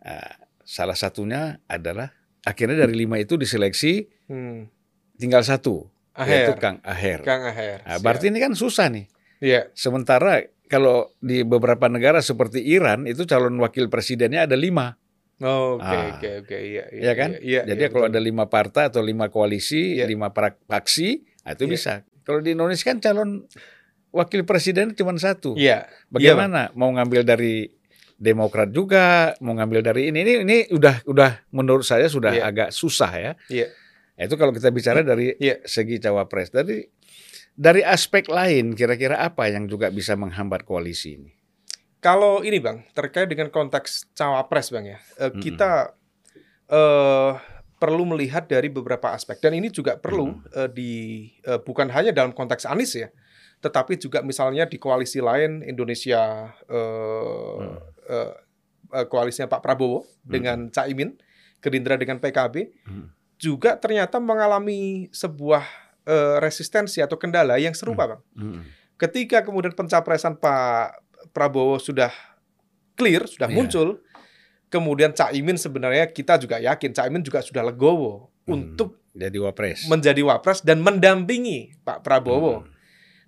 Nah, 0.06 0.38
salah 0.62 0.96
satunya 0.96 1.60
adalah 1.66 2.14
akhirnya 2.46 2.86
dari 2.86 2.94
lima 2.94 3.18
itu 3.18 3.36
diseleksi 3.36 4.06
Hmm. 4.30 4.70
tinggal 5.18 5.42
satu, 5.42 5.90
yaitu 6.18 6.56
Aher. 6.56 6.60
Kang 6.60 6.78
Aher. 6.82 7.20
Kang 7.22 7.44
Aher. 7.44 7.80
Nah, 7.84 8.00
berarti 8.00 8.32
ini 8.32 8.40
kan 8.40 8.56
susah 8.56 8.88
nih. 8.88 9.06
Iya. 9.40 9.68
Sementara 9.76 10.40
kalau 10.66 11.12
di 11.20 11.44
beberapa 11.44 11.86
negara 11.86 12.20
seperti 12.20 12.64
Iran 12.64 13.04
itu 13.04 13.24
calon 13.24 13.60
wakil 13.60 13.92
presidennya 13.92 14.48
ada 14.48 14.56
lima, 14.56 14.96
Oh, 15.36 15.76
Oke, 15.76 15.84
Ah. 15.84 16.16
oke, 16.16 16.30
oke. 16.48 16.56
Iya, 16.56 16.84
ya 16.96 17.12
kan? 17.12 17.36
Iya. 17.36 17.68
Jadi 17.68 17.84
iya, 17.84 17.92
kalau 17.92 18.08
betul. 18.08 18.16
ada 18.16 18.22
lima 18.24 18.46
partai 18.48 18.88
atau 18.88 19.04
lima 19.04 19.28
koalisi, 19.28 20.00
Iya. 20.00 20.08
lima 20.08 20.32
pra- 20.32 20.56
faksi, 20.64 21.28
nah 21.44 21.52
itu 21.52 21.68
Iya. 21.68 21.72
bisa. 21.76 21.94
Kalau 22.24 22.40
di 22.40 22.56
Indonesia 22.56 22.88
kan 22.88 23.04
calon 23.04 23.44
wakil 24.16 24.48
presiden 24.48 24.96
cuma 24.96 25.12
satu. 25.20 25.52
Iya. 25.60 25.92
Bagaimana 26.08 26.72
mau 26.72 26.88
ngambil 26.88 27.28
dari 27.28 27.68
Demokrat 28.16 28.72
juga, 28.72 29.36
mau 29.44 29.52
ngambil 29.52 29.84
dari 29.84 30.08
ini 30.08 30.24
ini 30.24 30.34
ini 30.48 30.58
udah 30.72 31.04
udah 31.04 31.52
menurut 31.52 31.84
saya 31.84 32.08
sudah 32.08 32.32
Iya. 32.32 32.48
agak 32.48 32.70
susah 32.72 33.12
ya. 33.12 33.32
Iya. 33.52 33.68
Nah, 34.16 34.24
Itu 34.24 34.36
kalau 34.36 34.52
kita 34.52 34.72
bicara 34.72 35.04
dari 35.04 35.36
Iya. 35.36 35.60
segi 35.64 36.00
cawapres. 36.00 36.50
Dari 36.50 36.88
dari 37.52 37.82
aspek 37.82 38.28
lain 38.28 38.76
kira-kira 38.76 39.20
apa 39.20 39.48
yang 39.48 39.68
juga 39.68 39.88
bisa 39.88 40.16
menghambat 40.16 40.64
koalisi 40.64 41.16
ini? 41.16 41.32
Kalau 42.00 42.44
ini 42.44 42.60
Bang, 42.60 42.86
terkait 42.92 43.26
dengan 43.26 43.50
konteks 43.50 44.12
cawapres 44.14 44.70
Bang 44.70 44.86
ya, 44.86 45.00
eh, 45.18 45.32
kita 45.34 45.96
eh, 46.66 47.32
perlu 47.76 48.04
melihat 48.08 48.48
dari 48.48 48.68
beberapa 48.68 49.12
aspek 49.12 49.38
dan 49.38 49.54
ini 49.54 49.70
juga 49.70 50.00
perlu 50.00 50.34
Mm. 50.34 50.42
eh, 50.50 50.70
di 50.72 50.92
eh, 51.44 51.60
bukan 51.60 51.92
hanya 51.92 52.10
dalam 52.10 52.32
konteks 52.32 52.66
Anies 52.66 52.96
ya, 52.96 53.10
tetapi 53.60 53.98
juga 53.98 54.22
misalnya 54.22 54.66
di 54.66 54.78
koalisi 54.78 55.20
lain 55.20 55.62
Indonesia 55.62 56.50
eh, 56.66 57.58
Mm. 57.62 57.78
eh, 58.10 58.34
koalisinya 59.06 59.50
Pak 59.50 59.62
Prabowo 59.62 60.06
dengan 60.24 60.70
Caimin, 60.70 61.14
Gerindra 61.60 61.98
dengan 61.98 62.18
PKB 62.18 62.56
Mm. 62.86 63.08
Juga 63.36 63.76
ternyata 63.76 64.18
mengalami 64.18 65.08
sebuah 65.12 65.64
eh, 66.04 66.38
resistensi 66.38 67.02
atau 67.02 67.18
kendala 67.18 67.58
yang 67.58 67.74
serupa 67.74 68.06
Bang 68.06 68.22
Mm. 68.34 68.62
ketika 68.96 69.42
kemudian 69.42 69.74
pencapresan 69.74 70.38
Pak 70.38 71.02
Prabowo 71.32 71.76
sudah 71.76 72.14
clear, 72.94 73.26
sudah 73.26 73.50
Iya. 73.50 73.56
muncul, 73.56 73.88
kemudian 74.68 75.12
Caimin 75.12 75.58
sebenarnya 75.58 76.06
kita 76.06 76.38
juga 76.38 76.60
yakin 76.60 76.94
Caimin 76.94 77.20
juga 77.20 77.42
sudah 77.42 77.60
legowo 77.62 78.30
Hmm. 78.46 78.54
untuk 78.54 79.02
Jadi 79.12 79.36
wapres. 79.36 79.90
menjadi 79.90 80.22
wapres 80.22 80.62
dan 80.62 80.80
mendampingi 80.80 81.74
Pak 81.82 82.04
Prabowo. 82.04 82.62
Hmm. 82.62 82.70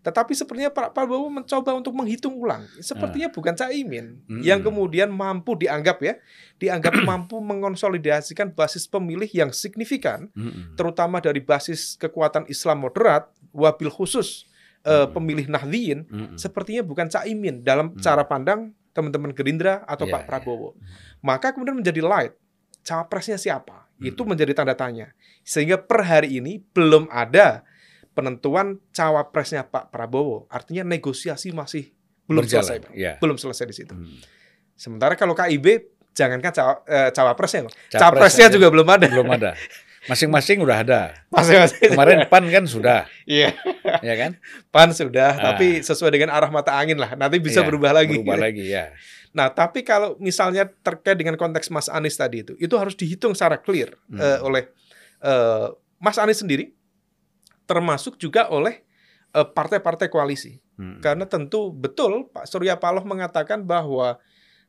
Tetapi 0.05 0.31
sepertinya 0.31 0.71
Pak 0.71 0.95
Prabowo 0.95 1.27
mencoba 1.27 1.75
untuk 1.75 1.91
menghitung 1.91 2.37
ulang. 2.37 2.63
Sepertinya 2.79 3.27
bukan 3.27 3.53
Caimin 3.57 4.23
Mm-mm. 4.23 4.43
yang 4.45 4.63
kemudian 4.63 5.11
mampu 5.11 5.57
dianggap 5.59 5.99
ya, 5.99 6.13
dianggap 6.61 6.93
mampu 7.09 7.41
mengonsolidasikan 7.43 8.55
basis 8.55 8.87
pemilih 8.87 9.27
yang 9.33 9.51
signifikan, 9.51 10.31
Mm-mm. 10.31 10.79
terutama 10.79 11.19
dari 11.19 11.43
basis 11.43 11.99
kekuatan 11.99 12.47
Islam 12.47 12.87
moderat, 12.87 13.27
wabil 13.51 13.91
khusus 13.91 14.47
eh, 14.87 15.07
pemilih 15.11 15.51
Nahdliyin, 15.51 16.07
Mm-mm. 16.07 16.37
sepertinya 16.39 16.85
bukan 16.85 17.11
Caimin 17.11 17.65
dalam 17.65 17.97
cara 17.99 18.23
pandang 18.23 18.71
teman-teman 18.95 19.29
Gerindra 19.29 19.85
atau 19.85 20.09
Iya, 20.09 20.13
Pak 20.17 20.21
iya. 20.23 20.27
Prabowo. 20.27 20.69
Maka 21.21 21.53
kemudian 21.53 21.77
menjadi 21.77 22.01
light. 22.01 22.33
Cawapresnya 22.81 23.37
siapa? 23.37 23.85
Itu 23.99 24.25
menjadi 24.25 24.53
tanda 24.57 24.73
tanya. 24.73 25.11
Sehingga 25.45 25.77
per 25.77 26.01
hari 26.05 26.39
ini 26.41 26.63
belum 26.73 27.05
ada 27.11 27.61
penentuan 28.17 28.81
cawapresnya 28.89 29.69
Pak 29.69 29.93
Prabowo. 29.93 30.49
Artinya 30.49 30.81
negosiasi 30.81 31.53
masih 31.53 31.93
belum 32.25 32.41
Berjalan, 32.41 32.81
selesai. 32.81 32.97
Ya. 32.97 33.13
Belum 33.21 33.37
selesai 33.37 33.65
di 33.69 33.75
situ. 33.77 33.93
Mm. 33.93 34.17
Sementara 34.73 35.13
kalau 35.13 35.37
KIB 35.37 35.85
jangankan 36.11 36.49
cawa, 36.49 36.73
eh, 36.89 37.09
cawapresnya. 37.13 37.69
Capres 37.93 38.01
capresnya 38.01 38.49
aja. 38.49 38.55
juga 38.57 38.67
belum 38.73 38.87
ada. 38.89 39.05
Belum 39.05 39.29
ada. 39.29 39.53
Masing-masing 40.09 40.57
udah 40.65 40.77
ada. 40.81 41.01
Masing-masing. 41.35 41.93
Kemarin 41.93 42.25
PAN 42.25 42.47
kan 42.47 42.63
sudah, 42.65 43.05
Iya, 43.27 43.53
ya 44.01 44.15
kan? 44.15 44.31
PAN 44.71 44.95
sudah, 44.95 45.35
Ah. 45.35 45.43
tapi 45.53 45.83
sesuai 45.83 46.09
dengan 46.15 46.31
arah 46.31 46.47
mata 46.49 46.73
angin 46.73 46.95
lah. 46.97 47.13
Nanti 47.13 47.37
bisa 47.37 47.61
Iya, 47.61 47.67
berubah 47.69 47.91
lagi. 47.91 48.15
Berubah 48.17 48.39
lagi 48.39 48.65
ya. 48.71 48.89
Nah, 49.35 49.51
tapi 49.51 49.83
kalau 49.83 50.15
misalnya 50.17 50.65
terkait 50.65 51.19
dengan 51.19 51.35
konteks 51.35 51.67
Mas 51.69 51.91
Anies 51.91 52.15
tadi 52.15 52.41
itu, 52.41 52.53
itu 52.57 52.71
harus 52.79 52.95
dihitung 52.95 53.35
secara 53.35 53.59
clear 53.59 53.93
Hmm. 54.07 54.17
eh, 54.17 54.39
oleh 54.41 54.63
eh, 55.21 55.67
Mas 55.99 56.15
Anies 56.17 56.39
sendiri, 56.39 56.76
termasuk 57.67 58.15
juga 58.17 58.47
oleh 58.49 58.81
eh, 59.35 59.45
partai-partai 59.47 60.07
koalisi. 60.07 60.57
Mm. 60.79 61.03
Karena 61.03 61.25
tentu 61.27 61.69
betul 61.75 62.31
Pak 62.31 62.47
Surya 62.47 62.79
Paloh 62.79 63.03
mengatakan 63.03 63.67
bahwa 63.67 64.17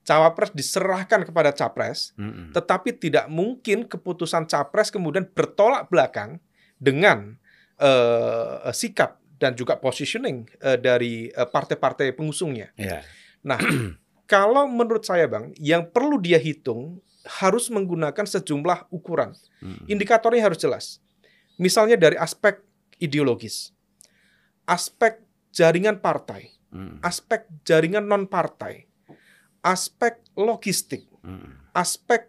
cawapres 0.02 0.52
diserahkan 0.56 1.22
kepada 1.22 1.52
capres, 1.52 2.16
Mm-mm. 2.16 2.50
tetapi 2.56 2.96
tidak 2.96 3.28
mungkin 3.28 3.84
keputusan 3.84 4.48
capres 4.48 4.88
kemudian 4.88 5.28
bertolak 5.30 5.86
belakang 5.88 6.42
dengan 6.76 7.38
eh, 7.78 8.72
sikap 8.74 9.22
dan 9.38 9.54
juga 9.54 9.78
positioning 9.78 10.50
eh, 10.58 10.76
dari 10.76 11.30
partai-partai 11.30 12.10
pengusungnya. 12.12 12.74
Ya. 12.74 13.06
Nah, 13.46 13.60
kalau 14.32 14.66
menurut 14.66 15.06
saya 15.06 15.30
Bang, 15.30 15.54
yang 15.60 15.86
perlu 15.86 16.18
dia 16.18 16.40
hitung 16.40 16.98
harus 17.28 17.68
menggunakan 17.68 18.24
sejumlah 18.24 18.88
ukuran. 18.88 19.36
Mm. 19.60 19.84
Indikatornya 19.92 20.42
harus 20.48 20.58
jelas. 20.58 20.84
Misalnya 21.60 22.00
dari 22.00 22.16
aspek 22.16 22.64
ideologis, 22.98 23.72
aspek 24.64 25.22
jaringan 25.50 25.98
partai, 25.98 26.52
Mm. 26.68 27.00
aspek 27.00 27.48
jaringan 27.64 28.04
non-partai, 28.04 28.84
aspek 29.64 30.20
logistik, 30.36 31.08
Mm. 31.24 31.72
aspek 31.72 32.28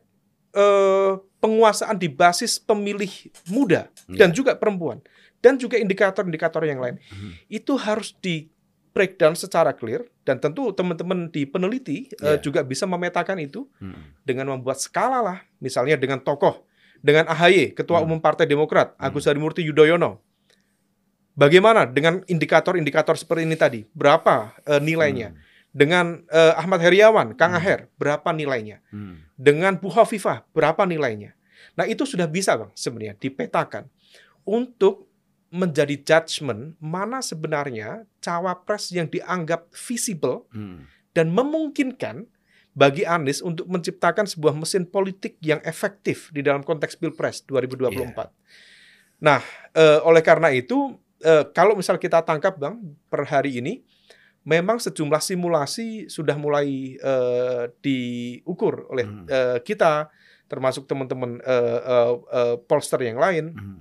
eh, 0.49 1.13
penguasaan 1.37 1.93
di 1.93 2.09
basis 2.09 2.57
pemilih 2.57 3.29
muda 3.53 3.85
dan 4.09 4.33
Ya. 4.33 4.35
juga 4.35 4.57
perempuan 4.57 4.97
dan 5.45 5.61
juga 5.61 5.77
indikator-indikator 5.77 6.65
yang 6.65 6.81
lain 6.81 6.97
Mhm. 6.97 7.53
itu 7.53 7.77
harus 7.77 8.17
di 8.17 8.49
breakdown 8.89 9.37
secara 9.37 9.77
clear 9.77 10.09
dan 10.25 10.41
tentu 10.41 10.73
teman-teman 10.73 11.29
di 11.29 11.45
peneliti 11.45 12.09
eh, 12.17 12.33
Ya. 12.33 12.41
juga 12.41 12.65
bisa 12.65 12.89
memetakan 12.89 13.37
itu 13.37 13.69
Mm. 13.77 14.25
dengan 14.25 14.57
membuat 14.57 14.81
skala 14.81 15.21
lah 15.21 15.37
misalnya 15.61 16.01
dengan 16.01 16.17
tokoh 16.17 16.65
dengan 16.97 17.29
AHY 17.29 17.77
ketua 17.77 18.01
Hmm. 18.01 18.09
umum 18.09 18.19
Partai 18.19 18.49
Demokrat 18.49 18.97
Agus 18.97 19.29
Harimurti 19.29 19.61
Yudhoyono 19.61 20.19
bagaimana 21.39 21.87
dengan 21.87 22.19
indikator-indikator 22.27 23.15
seperti 23.15 23.47
ini 23.47 23.55
tadi 23.55 23.81
berapa 23.95 24.51
eh, 24.67 24.81
nilainya 24.83 25.31
Hmm. 25.31 25.39
dengan 25.71 26.05
eh, 26.27 26.53
Ahmad 26.59 26.83
Heriawan 26.83 27.37
Kang 27.39 27.55
Aher 27.55 27.87
berapa 27.95 28.35
nilainya 28.35 28.83
Mm. 28.91 29.15
dengan 29.39 29.73
Bu 29.79 29.87
Hovifah 29.87 30.43
berapa 30.51 30.83
nilainya. 30.83 31.37
Nah, 31.77 31.87
itu 31.87 32.03
sudah 32.03 32.27
bisa 32.27 32.59
Bang 32.59 32.73
sebenarnya 32.75 33.15
dipetakan 33.15 33.87
untuk 34.43 35.07
menjadi 35.49 35.95
judgement 36.01 36.75
mana 36.77 37.21
sebenarnya 37.23 38.03
cawapres 38.19 38.91
yang 38.91 39.07
dianggap 39.07 39.69
visible 39.71 40.49
Mm. 40.51 40.83
dan 41.15 41.27
memungkinkan 41.31 42.25
bagi 42.73 43.03
Anies 43.03 43.41
untuk 43.41 43.65
menciptakan 43.65 44.25
sebuah 44.25 44.53
mesin 44.53 44.85
politik 44.85 45.37
yang 45.41 45.59
efektif 45.61 46.29
di 46.29 46.41
dalam 46.41 46.61
konteks 46.61 46.95
Pilpres 46.95 47.41
2024. 47.45 48.29
Nah, 49.19 49.41
eh, 49.73 49.99
oleh 50.01 50.21
karena 50.21 50.49
itu 50.49 50.95
eh, 51.21 51.43
kalau 51.51 51.75
misal 51.75 51.95
kita 51.95 52.23
tangkap 52.23 52.55
Bang 52.55 52.95
per 53.07 53.27
hari 53.27 53.59
ini 53.59 53.83
memang 54.41 54.79
sejumlah 54.79 55.19
simulasi 55.19 56.07
sudah 56.07 56.33
mulai 56.39 56.95
eh, 56.95 57.63
diukur 57.79 58.87
oleh 58.89 59.05
Hmm. 59.05 59.27
eh, 59.27 59.57
kita 59.61 60.09
termasuk 60.49 60.89
teman-teman 60.89 61.37
eh, 61.45 61.79
eh, 61.85 62.13
eh, 62.33 62.55
polster 62.65 62.97
yang 63.05 63.21
lain. 63.21 63.53
Mm. 63.53 63.77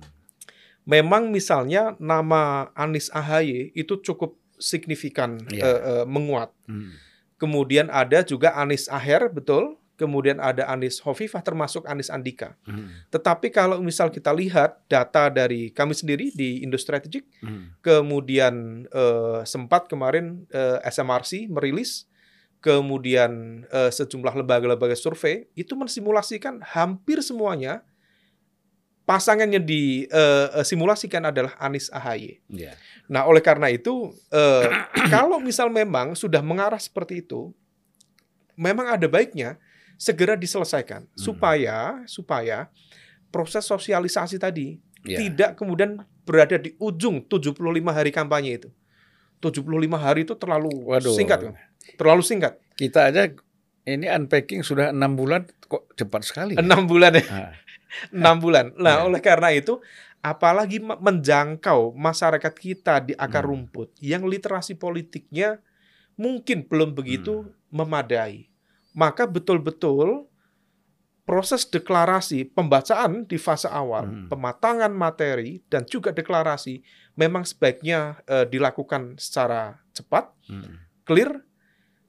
Memang 0.85 1.33
misalnya 1.33 1.97
nama 1.97 2.69
Anies 2.77 3.09
AHY 3.09 3.73
itu 3.73 3.97
cukup 4.05 4.37
signifikan 4.61 5.41
Iya. 5.49 5.65
eh, 5.65 5.79
eh, 5.81 6.05
menguat. 6.05 6.53
Mm. 6.69 6.93
Kemudian 7.41 7.87
ada 7.89 8.21
juga 8.21 8.53
Anies 8.53 8.85
Aher, 8.85 9.31
betul. 9.33 9.78
Kemudian 9.99 10.39
ada 10.39 10.63
Anies 10.71 11.03
Hovifah 11.03 11.43
termasuk 11.43 11.83
Anies 11.83 12.07
Andika. 12.07 12.55
Mm. 12.63 13.11
Tetapi 13.11 13.51
kalau 13.51 13.83
misal 13.83 14.07
kita 14.07 14.31
lihat 14.31 14.79
data 14.87 15.27
dari 15.27 15.75
kami 15.75 15.91
sendiri 15.91 16.31
di 16.31 16.63
Indo 16.63 16.79
Strategic, 16.79 17.27
Mm. 17.43 17.83
kemudian 17.83 18.53
eh, 18.87 19.43
sempat 19.43 19.91
kemarin 19.91 20.47
eh, 20.55 20.79
SMRC 20.87 21.51
merilis, 21.51 22.07
kemudian 22.63 23.63
eh, 23.67 23.91
sejumlah 23.91 24.39
lembaga-lembaga 24.39 24.95
survei 24.95 25.51
itu 25.59 25.75
mensimulasikan 25.75 26.63
hampir 26.63 27.19
semuanya 27.19 27.83
pasangan 29.09 29.49
yang 29.49 29.65
disimulasikan 29.65 31.33
adalah 31.33 31.57
Anies 31.57 31.89
AHY. 31.89 32.45
Ya. 32.45 32.77
Nah, 33.09 33.25
oleh 33.25 33.41
karena 33.41 33.73
itu, 33.73 34.13
eh, 34.29 34.69
kalau 35.09 35.41
misal 35.41 35.73
memang 35.73 36.13
sudah 36.13 36.45
mengarah 36.45 36.77
seperti 36.77 37.25
itu, 37.25 37.49
memang 38.53 38.85
ada 38.85 39.09
baiknya 39.09 39.57
segera 39.99 40.39
diselesaikan 40.39 41.03
supaya 41.11 41.99
supaya 42.07 42.71
proses 43.29 43.67
sosialisasi 43.67 44.39
tadi 44.39 44.79
Ya. 44.99 45.15
tidak 45.15 45.55
kemudian 45.55 46.03
berada 46.23 46.55
di 46.55 46.75
ujung 46.75 47.23
75 47.23 47.55
hari 47.89 48.11
kampanye 48.11 48.59
itu. 48.59 48.69
75 49.39 49.63
hari 49.95 50.27
itu 50.27 50.35
terlalu 50.35 50.67
Waduh. 50.83 51.15
singkat, 51.15 51.55
terlalu 51.95 52.19
singkat. 52.19 52.59
Kita 52.75 53.07
aja 53.07 53.31
ini 53.83 54.05
unpacking 54.05 54.59
sudah 54.59 54.91
enam 54.91 55.15
bulan 55.15 55.47
kok 55.63 55.87
cepat 55.95 56.27
sekali. 56.27 56.53
Enam 56.59 56.83
bulan 56.83 57.15
ya, 57.15 57.23
Ah, 57.31 57.51
enam 58.11 58.43
bulan. 58.43 58.75
Nah, 58.75 58.99
Ya. 58.99 59.07
oleh 59.07 59.23
karena 59.23 59.55
itu, 59.55 59.79
apalagi 60.19 60.83
me- 60.83 60.99
menjangkau 60.99 61.95
masyarakat 61.95 62.53
kita 62.59 62.99
di 62.99 63.15
akar 63.15 63.47
Hmm. 63.47 63.55
rumput 63.55 63.95
yang 64.03 64.27
literasi 64.27 64.75
politiknya 64.75 65.63
mungkin 66.19 66.67
belum 66.67 66.91
begitu 66.91 67.47
Hmm. 67.47 67.55
memadai. 67.71 68.51
Maka 68.97 69.29
betul-betul 69.29 70.25
proses 71.29 71.61
deklarasi 71.69 72.49
pembacaan 72.57 73.21
di 73.29 73.37
fase 73.37 73.69
awal, 73.69 74.09
Hmm. 74.09 74.27
pematangan 74.33 74.89
materi 74.89 75.61
dan 75.69 75.85
juga 75.85 76.09
deklarasi 76.09 76.81
memang 77.13 77.45
sebaiknya 77.45 78.17
eh, 78.25 78.49
dilakukan 78.49 79.13
secara 79.21 79.77
cepat, 79.93 80.33
mm. 80.49 81.05
clear. 81.05 81.45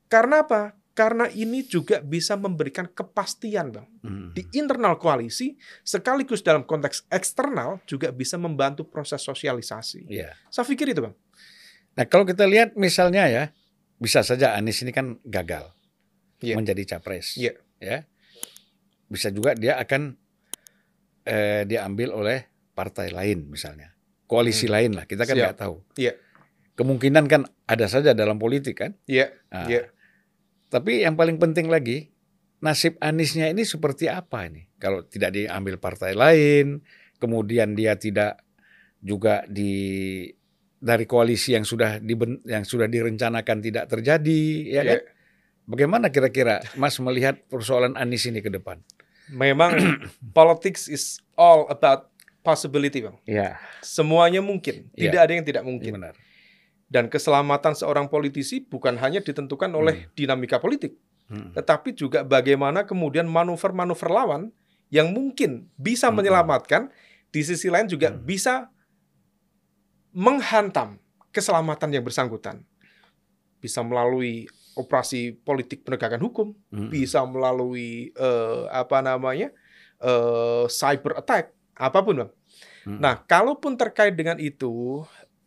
Karena 0.08 0.40
apa? 0.40 0.72
Karena 0.96 1.28
ini 1.28 1.68
juga 1.68 2.00
bisa 2.00 2.32
memberikan 2.40 2.88
kepastian, 2.88 3.76
Bang 3.76 3.88
Mm. 4.00 4.32
di 4.32 4.42
internal 4.56 4.96
koalisi 4.96 5.52
sekaligus 5.84 6.40
dalam 6.40 6.64
konteks 6.64 7.04
eksternal 7.12 7.84
juga 7.84 8.08
bisa 8.16 8.40
membantu 8.40 8.88
proses 8.88 9.20
sosialisasi. 9.20 10.08
Iya. 10.08 10.32
Saya 10.48 10.64
pikir 10.64 10.96
itu, 10.96 11.04
Bang. 11.04 11.14
Nah 11.92 12.08
kalau 12.08 12.24
kita 12.24 12.48
lihat 12.48 12.72
misalnya 12.72 13.28
ya, 13.28 13.44
bisa 14.00 14.24
saja 14.24 14.56
Anies 14.56 14.80
ini 14.80 14.96
kan 14.96 15.20
gagal 15.28 15.68
Iya. 16.40 16.54
menjadi 16.56 16.82
capres. 16.96 17.36
Iya. 17.36 17.56
Ya. 17.80 18.04
Bisa 19.08 19.28
juga 19.32 19.52
dia 19.56 19.76
akan 19.76 20.16
eh, 21.24 21.62
diambil 21.68 22.16
oleh 22.16 22.38
partai 22.72 23.12
lain 23.12 23.44
misalnya, 23.52 23.92
koalisi 24.24 24.66
lain 24.66 24.96
lah. 24.96 25.04
Kita 25.04 25.28
kan 25.28 25.36
Hmm. 25.36 25.44
Nggak 25.44 25.58
tahu. 25.60 25.76
Iya. 26.00 26.12
Kemungkinan 26.78 27.24
kan 27.28 27.44
ada 27.68 27.86
saja 27.92 28.16
dalam 28.16 28.40
politik 28.40 28.80
kan. 28.80 28.96
Iya, 29.04 29.36
Nah, 29.52 29.68
iya. 29.68 29.92
Tapi 30.72 31.04
yang 31.04 31.18
paling 31.18 31.36
penting 31.36 31.68
lagi, 31.68 32.08
nasib 32.64 32.96
Aniesnya 33.04 33.50
ini 33.52 33.66
seperti 33.66 34.08
apa 34.08 34.48
ini? 34.48 34.70
Kalau 34.80 35.04
tidak 35.04 35.36
diambil 35.36 35.76
partai 35.76 36.16
lain, 36.16 36.80
kemudian 37.20 37.76
dia 37.76 37.98
tidak 38.00 38.40
juga 39.02 39.44
di 39.44 40.24
dari 40.80 41.04
koalisi 41.04 41.52
yang 41.52 41.68
sudah 41.68 42.00
diben, 42.00 42.40
yang 42.48 42.64
sudah 42.64 42.88
direncanakan 42.88 43.58
tidak 43.60 43.84
terjadi, 43.92 44.42
ya 44.72 44.82
kan? 44.86 45.00
Bagaimana 45.70 46.10
kira-kira 46.10 46.58
Mas 46.74 46.98
melihat 46.98 47.38
persoalan 47.46 47.94
Anies 47.94 48.26
ini 48.26 48.42
ke 48.42 48.50
depan? 48.50 48.82
Memang 49.30 49.70
politics 50.38 50.90
is 50.90 51.22
all 51.38 51.70
about 51.70 52.10
possibility, 52.42 52.98
Bang. 52.98 53.22
Ya, 53.22 53.54
Semuanya 53.78 54.42
mungkin, 54.42 54.90
Iya. 54.98 55.14
tidak 55.14 55.20
ada 55.22 55.32
yang 55.38 55.46
tidak 55.46 55.62
mungkin. 55.62 55.92
benar. 55.94 56.14
Dan 56.90 57.06
keselamatan 57.06 57.78
seorang 57.78 58.10
politisi 58.10 58.66
bukan 58.66 58.98
hanya 58.98 59.22
ditentukan 59.22 59.70
oleh 59.70 60.10
dinamika 60.18 60.58
politik, 60.58 60.98
Hmm. 61.30 61.54
tetapi 61.54 61.94
juga 61.94 62.26
bagaimana 62.26 62.82
kemudian 62.82 63.30
manuver-manuver 63.30 64.10
lawan 64.10 64.50
yang 64.90 65.14
mungkin 65.14 65.70
bisa 65.78 66.10
Hmm. 66.10 66.18
menyelamatkan, 66.18 66.90
di 67.30 67.46
sisi 67.46 67.70
lain 67.70 67.86
juga 67.86 68.10
Hmm. 68.10 68.26
bisa 68.26 68.74
menghantam 70.10 70.98
keselamatan 71.30 71.94
yang 71.94 72.02
bersangkutan. 72.02 72.66
Bisa 73.62 73.86
melalui 73.86 74.50
operasi 74.74 75.34
politik 75.34 75.82
penegakan 75.82 76.22
hukum, 76.22 76.48
Hmm. 76.70 76.88
bisa 76.88 77.22
melalui 77.24 78.14
eh, 78.14 78.62
apa 78.70 79.02
namanya 79.02 79.50
eh, 80.00 80.64
cyber 80.66 81.20
attack, 81.20 81.52
apa 81.76 81.98
pun 82.00 82.14
bang. 82.24 82.30
Hmm. 82.88 82.98
Nah, 82.98 83.14
kalaupun 83.20 83.76
terkait 83.76 84.16
dengan 84.16 84.40
itu, 84.40 85.04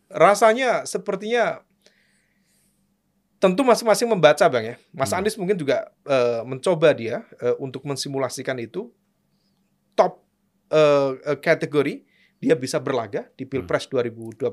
rasanya 0.08 0.86
sepertinya 0.86 1.66
tentu 3.42 3.60
masing-masing 3.66 4.08
membaca 4.08 4.46
bang 4.48 4.64
ya. 4.64 4.76
Mas 4.96 5.12
Hmm. 5.12 5.20
Anies 5.20 5.36
mungkin 5.36 5.58
juga 5.60 5.92
eh, 6.06 6.42
mencoba 6.46 6.94
dia 6.96 7.26
eh, 7.42 7.56
untuk 7.60 7.84
mensimulasikan 7.84 8.56
itu 8.62 8.88
top 9.98 10.24
eh, 10.72 11.38
kategori 11.42 12.06
dia 12.40 12.56
bisa 12.56 12.80
berlaga 12.80 13.28
di 13.36 13.44
pilpres 13.44 13.88
2024. 13.88 14.48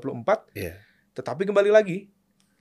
Iya. 0.55 0.79
Tetapi 1.11 1.43
kembali 1.43 1.71
lagi, 1.71 2.07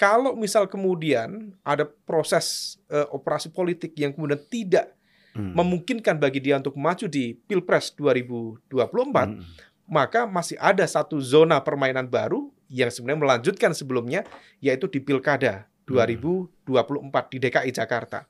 kalau 0.00 0.32
misal 0.32 0.64
kemudian 0.64 1.52
ada 1.60 1.84
proses 1.84 2.80
eh, 2.88 3.04
operasi 3.12 3.52
politik 3.52 3.92
yang 3.94 4.16
kemudian 4.16 4.40
tidak 4.48 4.96
Hmm. 5.30 5.54
memungkinkan 5.54 6.18
bagi 6.18 6.42
dia 6.42 6.58
untuk 6.58 6.74
maju 6.74 7.06
di 7.06 7.38
pilpres 7.46 7.94
2024, 7.94 9.30
Hmm. 9.30 9.46
maka 9.86 10.26
masih 10.26 10.58
ada 10.58 10.82
satu 10.82 11.22
zona 11.22 11.62
permainan 11.62 12.10
baru 12.10 12.50
yang 12.66 12.90
sebenarnya 12.90 13.22
melanjutkan 13.22 13.70
sebelumnya, 13.70 14.26
yaitu 14.58 14.90
di 14.90 14.98
pilkada 14.98 15.70
2024 15.86 17.30
di 17.30 17.38
DKI 17.38 17.70
Jakarta. 17.70 18.26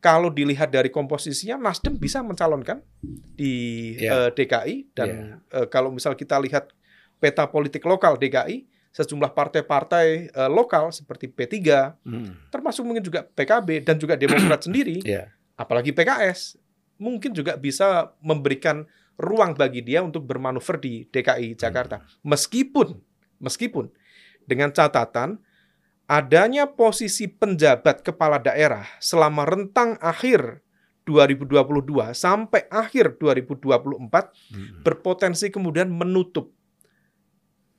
Kalau 0.00 0.28
dilihat 0.28 0.72
dari 0.72 0.88
komposisinya, 0.88 1.60
Nasdem 1.60 1.96
bisa 1.96 2.24
mencalonkan 2.24 2.80
di 3.36 3.92
Ya. 4.00 4.28
eh, 4.28 4.30
DKI 4.32 4.96
dan 4.96 5.08
eh, 5.52 5.68
kalau 5.68 5.92
misal 5.92 6.16
kita 6.16 6.40
lihat 6.40 6.72
peta 7.20 7.44
politik 7.44 7.84
lokal 7.84 8.16
DKI, 8.16 8.64
sejumlah 8.94 9.34
partai-partai 9.34 10.06
eh, 10.30 10.50
lokal 10.50 10.94
seperti 10.94 11.26
P3, 11.26 11.54
Hmm. 12.06 12.30
termasuk 12.48 12.86
mungkin 12.86 13.02
juga 13.02 13.26
PKB 13.26 13.82
dan 13.82 13.98
juga 13.98 14.14
Demokrat 14.14 14.62
sendiri, 14.70 15.02
Iya. 15.02 15.34
apalagi 15.58 15.90
PKS, 15.90 16.54
mungkin 16.96 17.34
juga 17.34 17.58
bisa 17.58 18.14
memberikan 18.22 18.86
ruang 19.14 19.54
bagi 19.54 19.82
dia 19.82 19.98
untuk 19.98 20.22
bermanuver 20.22 20.78
di 20.78 21.06
DKI 21.06 21.54
Jakarta. 21.54 22.02
Meskipun, 22.22 22.94
meskipun 23.38 23.90
dengan 24.42 24.70
catatan 24.70 25.42
adanya 26.04 26.68
posisi 26.68 27.26
penjabat 27.26 28.02
kepala 28.02 28.38
daerah 28.38 28.84
selama 29.00 29.42
rentang 29.42 29.96
akhir 29.98 30.62
2022 31.04 32.12
sampai 32.12 32.64
akhir 32.68 33.16
2024 33.18 34.30
Hmm. 34.52 34.80
berpotensi 34.82 35.48
kemudian 35.48 35.88
menutup 35.88 36.52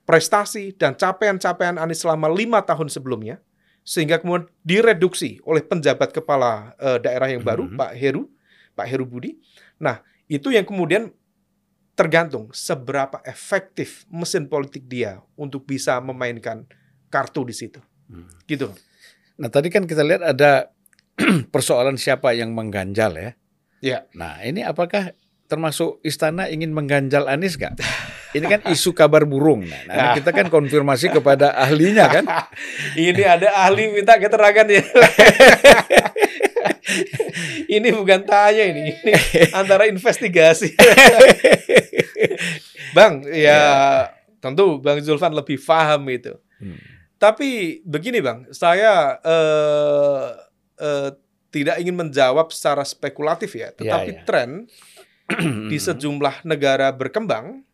prestasi 0.05 0.71
dan 0.77 0.93
capaian-capaian 0.93 1.81
Anies 1.81 2.01
selama 2.01 2.29
lima 2.29 2.61
tahun 2.61 2.87
sebelumnya, 2.87 3.41
sehingga 3.81 4.21
kemudian 4.21 4.47
direduksi 4.61 5.41
oleh 5.43 5.65
penjabat 5.65 6.13
kepala 6.13 6.77
eh, 6.77 6.97
daerah 7.01 7.29
yang 7.29 7.41
baru, 7.41 7.65
Mhm. 7.69 7.77
Pak 7.77 7.91
Heru, 7.97 8.29
Pak 8.77 8.87
Heru 8.87 9.05
Budi. 9.09 9.37
Nah, 9.81 9.99
itu 10.25 10.53
yang 10.53 10.65
kemudian 10.65 11.09
tergantung 11.95 12.51
seberapa 12.51 13.23
efektif 13.23 14.03
mesin 14.11 14.51
politik 14.51 14.83
dia 14.85 15.23
untuk 15.39 15.63
bisa 15.63 15.95
memainkan 16.03 16.67
kartu 17.07 17.47
di 17.47 17.55
situ. 17.55 17.79
Hmm. 18.11 18.27
Gitu. 18.43 18.67
Nah 19.39 19.47
tadi 19.47 19.71
kan 19.71 19.87
kita 19.87 20.03
lihat 20.03 20.21
ada 20.21 20.75
persoalan 21.55 21.95
siapa 21.95 22.35
yang 22.35 22.51
mengganjal 22.51 23.15
ya. 23.15 23.31
Ya. 23.79 23.99
Nah 24.11 24.43
ini 24.43 24.59
apakah 24.67 25.15
termasuk 25.47 26.03
istana 26.03 26.51
ingin 26.51 26.75
mengganjal 26.75 27.31
Anies 27.31 27.55
gak? 27.55 27.79
Ini 28.36 28.45
kan 28.52 28.62
isu 28.67 28.91
kabar 28.91 29.24
burung. 29.24 29.63
Nah, 29.63 29.82
nah, 29.88 30.12
kita 30.19 30.36
kan 30.36 30.52
konfirmasi 30.52 31.08
kepada 31.08 31.56
ahlinya 31.56 32.06
kan. 32.12 32.26
Ini 33.00 33.24
ada 33.24 33.56
ahli 33.63 33.95
minta 33.95 34.19
keterangan 34.19 34.67
ya. 34.67 34.84
ini 37.65 37.89
bukan 37.91 38.21
tanya 38.24 38.63
ini, 38.71 38.93
ini 38.93 39.13
antara 39.52 39.89
investigasi. 39.89 40.78
bang, 42.95 43.26
ya 43.26 43.60
tentu 44.39 44.80
Bang 44.80 45.02
Zulfan 45.02 45.34
lebih 45.34 45.58
paham 45.58 46.06
itu. 46.13 46.38
Hmm. 46.62 46.78
Tapi 47.17 47.82
begini 47.84 48.21
Bang, 48.21 48.45
saya 48.54 49.17
eh, 49.24 50.26
eh, 50.78 51.10
tidak 51.50 51.82
ingin 51.82 51.98
menjawab 51.98 52.54
secara 52.54 52.86
spekulatif 52.86 53.58
ya, 53.58 53.74
tetapi 53.74 54.12
ya. 54.13 54.21
tren 54.28 54.69
di 55.71 55.78
sejumlah 55.82 56.45
negara 56.45 56.93
berkembang, 56.93 57.64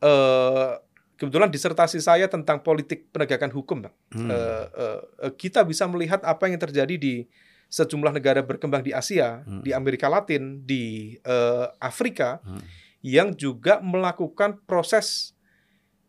eh, 0.00 0.70
kebetulan 1.18 1.50
disertasi 1.50 1.98
saya 1.98 2.30
tentang 2.30 2.62
politik 2.62 3.10
penegakan 3.10 3.50
hukum, 3.50 3.82
Bang. 3.86 3.94
Hmm. 4.14 4.30
Eh, 4.30 4.66
eh, 4.70 5.32
kita 5.34 5.66
bisa 5.66 5.84
melihat 5.90 6.22
apa 6.22 6.46
yang 6.46 6.58
terjadi 6.62 6.94
di 6.94 7.26
sejumlah 7.68 8.16
negara 8.16 8.40
berkembang 8.40 8.80
di 8.80 8.96
Asia, 8.96 9.44
Hmm. 9.44 9.60
di 9.60 9.76
Amerika 9.76 10.08
Latin, 10.08 10.64
di 10.64 11.16
eh, 11.20 11.66
Afrika, 11.82 12.40
Hmm. 12.40 12.62
yang 13.04 13.34
juga 13.34 13.78
melakukan 13.82 14.62
proses 14.64 15.36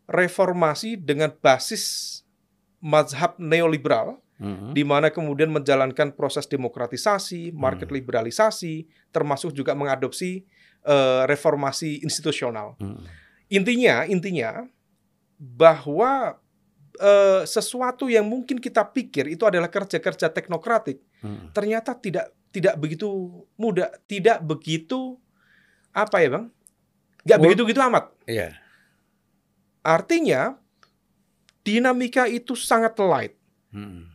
reformasi 0.10 0.97
dengan 0.97 1.30
basis 1.38 2.17
mazhab 2.82 3.36
neoliberal, 3.38 4.23
Hmm. 4.39 4.71
di 4.71 4.88
mana 4.88 5.12
kemudian 5.12 5.52
menjalankan 5.52 6.15
proses 6.15 6.47
demokratisasi, 6.47 7.52
market 7.52 7.91
Hmm. 7.91 7.99
liberalisasi, 7.99 8.88
termasuk 9.12 9.52
juga 9.52 9.75
mengadopsi 9.75 10.45
eh, 10.80 11.23
reformasi 11.28 11.99
institusional. 12.08 12.80
Hmm. 12.80 13.04
Intinya, 13.49 14.05
intinya 14.05 14.65
bahwa 15.38 16.38
eh, 16.95 17.47
sesuatu 17.47 18.12
yang 18.12 18.27
mungkin 18.27 18.59
kita 18.59 18.83
pikir 18.83 19.31
itu 19.31 19.47
adalah 19.47 19.71
kerja-kerja 19.71 20.27
teknokratik, 20.29 20.99
Hmm. 21.23 21.47
ternyata 21.51 21.95
tidak 21.95 22.31
tidak 22.51 22.75
begitu 22.75 23.07
mudah, 23.55 23.88
tidak 24.03 24.43
begitu 24.43 25.15
apa 25.91 26.19
ya 26.19 26.29
bang? 26.35 26.45
Nggak 27.23 27.38
Mul- 27.39 27.45
begitu 27.47 27.63
gitu 27.71 27.79
amat. 27.88 28.12
Iya. 28.27 28.51
Artinya 29.79 30.59
dinamika 31.63 32.27
itu 32.27 32.55
sangat 32.55 32.99
light. 32.99 33.35
Hmm. 33.71 34.12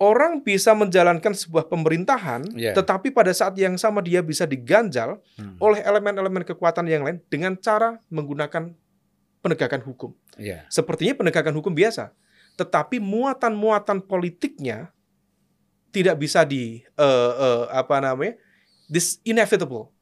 Orang 0.00 0.40
bisa 0.40 0.72
menjalankan 0.72 1.36
sebuah 1.36 1.68
pemerintahan, 1.68 2.56
Iya. 2.56 2.72
tetapi 2.72 3.12
pada 3.12 3.28
saat 3.36 3.52
yang 3.60 3.76
sama 3.76 4.00
dia 4.00 4.24
bisa 4.24 4.48
diganjal 4.48 5.20
Hmm. 5.36 5.60
oleh 5.60 5.84
elemen-elemen 5.84 6.40
kekuatan 6.40 6.88
yang 6.88 7.04
lain 7.04 7.20
dengan 7.28 7.52
cara 7.60 8.00
menggunakan 8.08 8.72
penegakan 9.44 9.84
hukum. 9.84 10.16
Iya. 10.40 10.64
Sepertinya 10.72 11.20
penegakan 11.20 11.52
hukum 11.52 11.76
biasa, 11.76 12.16
tetapi 12.56 12.96
muatan-muatan 12.96 14.00
politiknya 14.00 14.88
tidak 15.92 16.16
bisa 16.16 16.48
di 16.48 16.80
eh, 16.96 17.32
eh, 17.36 17.64
apa 17.68 18.00
namanya 18.00 18.40
this 18.88 19.20
inevitable. 19.20 19.92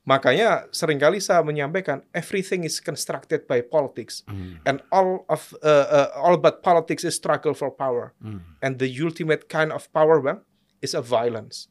Makanya 0.00 0.64
sering 0.72 0.96
kali 0.96 1.20
saya 1.20 1.44
menyampaikan 1.44 2.00
everything 2.16 2.64
is 2.64 2.80
constructed 2.80 3.44
by 3.44 3.60
politics 3.60 4.24
Hmm. 4.24 4.56
and 4.64 4.80
all 4.88 5.28
of 5.28 5.52
uh, 5.60 5.86
uh, 5.86 6.08
all 6.16 6.40
but 6.40 6.64
politics 6.64 7.04
is 7.04 7.12
struggle 7.12 7.52
for 7.52 7.68
power 7.68 8.16
Hmm. 8.18 8.40
and 8.64 8.80
the 8.80 8.88
ultimate 8.88 9.44
kind 9.46 9.68
of 9.68 9.84
power 9.92 10.18
bang 10.18 10.40
is 10.80 10.96
a 10.96 11.04
violence. 11.04 11.68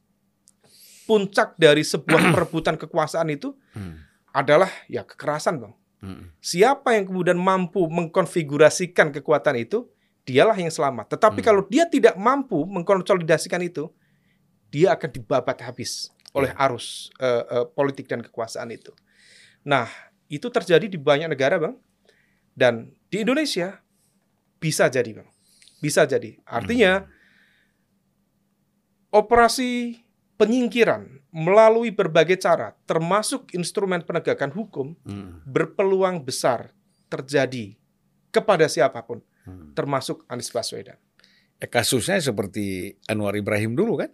Puncak 1.04 1.58
dari 1.58 1.82
sebuah 1.82 2.30
perebutan 2.34 2.78
kekuasaan 2.78 3.34
itu 3.34 3.50
Hmm. 3.74 3.98
adalah 4.30 4.70
ya 4.86 5.02
kekerasan 5.02 5.58
bang. 5.58 5.74
Hmm. 6.00 6.30
Siapa 6.38 6.94
yang 6.94 7.10
kemudian 7.10 7.36
mampu 7.36 7.82
mengkonfigurasikan 7.90 9.10
kekuatan 9.10 9.58
itu, 9.58 9.90
dialah 10.22 10.54
yang 10.54 10.70
selamat. 10.70 11.18
Tetapi 11.18 11.42
Hmm. 11.42 11.46
kalau 11.50 11.62
dia 11.66 11.84
tidak 11.84 12.14
mampu 12.14 12.62
mengkonsolidasikan 12.62 13.60
itu, 13.60 13.90
dia 14.70 14.94
akan 14.94 15.10
dibabat 15.10 15.58
habis 15.60 16.14
oleh 16.30 16.52
arus 16.54 17.10
eh, 17.18 17.44
eh, 17.44 17.66
politik 17.70 18.06
dan 18.06 18.22
kekuasaan 18.22 18.70
itu. 18.70 18.94
Nah, 19.66 19.90
itu 20.30 20.46
terjadi 20.46 20.86
di 20.86 20.96
banyak 20.96 21.30
negara, 21.30 21.58
Bang. 21.58 21.76
Dan 22.54 22.94
di 23.10 23.26
Indonesia 23.26 23.82
bisa 24.62 24.86
jadi, 24.86 25.10
Bang. 25.22 25.28
Bisa 25.82 26.06
jadi. 26.06 26.38
Artinya 26.46 27.08
operasi 29.10 29.98
penyingkiran 30.38 31.20
melalui 31.30 31.90
berbagai 31.92 32.38
cara, 32.40 32.74
termasuk 32.86 33.52
instrumen 33.54 34.02
penegakan 34.02 34.50
hukum, 34.54 34.94
Hmm. 35.06 35.42
berpeluang 35.46 36.22
besar 36.22 36.74
terjadi 37.10 37.74
kepada 38.30 38.70
siapa 38.70 39.02
pun, 39.02 39.22
Hmm. 39.46 39.74
termasuk 39.74 40.22
Anies 40.30 40.50
Baswedan. 40.50 40.96
Eh, 41.60 41.68
kasusnya 41.68 42.16
seperti 42.22 42.96
Anwar 43.04 43.36
Ibrahim 43.36 43.76
dulu 43.76 44.00
kan? 44.00 44.10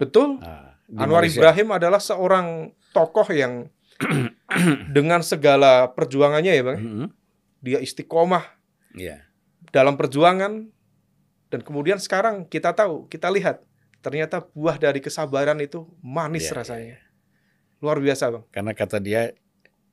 Betul? 0.00 0.40
Nah, 0.40 0.77
di 0.88 0.96
Anwar 0.96 1.20
Malaysia. 1.22 1.38
Ibrahim 1.44 1.68
adalah 1.76 2.00
seorang 2.00 2.46
tokoh 2.90 3.28
yang 3.30 3.68
dengan 4.96 5.20
segala 5.20 5.92
perjuangannya 5.92 6.52
ya, 6.54 6.64
Bang. 6.64 6.78
Hmm. 6.80 7.08
Dia 7.60 7.78
istiqomah 7.78 8.44
Iya. 8.94 9.26
dalam 9.68 9.94
perjuangan 9.94 10.70
Dan 11.48 11.64
kemudian 11.64 11.96
sekarang 11.96 12.44
kita 12.44 12.76
tahu, 12.76 13.08
kita 13.08 13.32
lihat 13.32 13.64
ternyata 13.98 14.44
buah 14.52 14.76
dari 14.76 15.00
kesabaran 15.00 15.56
itu 15.58 15.88
manis 16.00 16.44
Iya, 16.44 16.54
rasanya. 16.54 16.96
iya. 16.96 17.00
Luar 17.80 17.96
biasa, 17.98 18.28
Bang. 18.28 18.44
Karena 18.52 18.72
kata 18.76 19.00
dia 19.00 19.32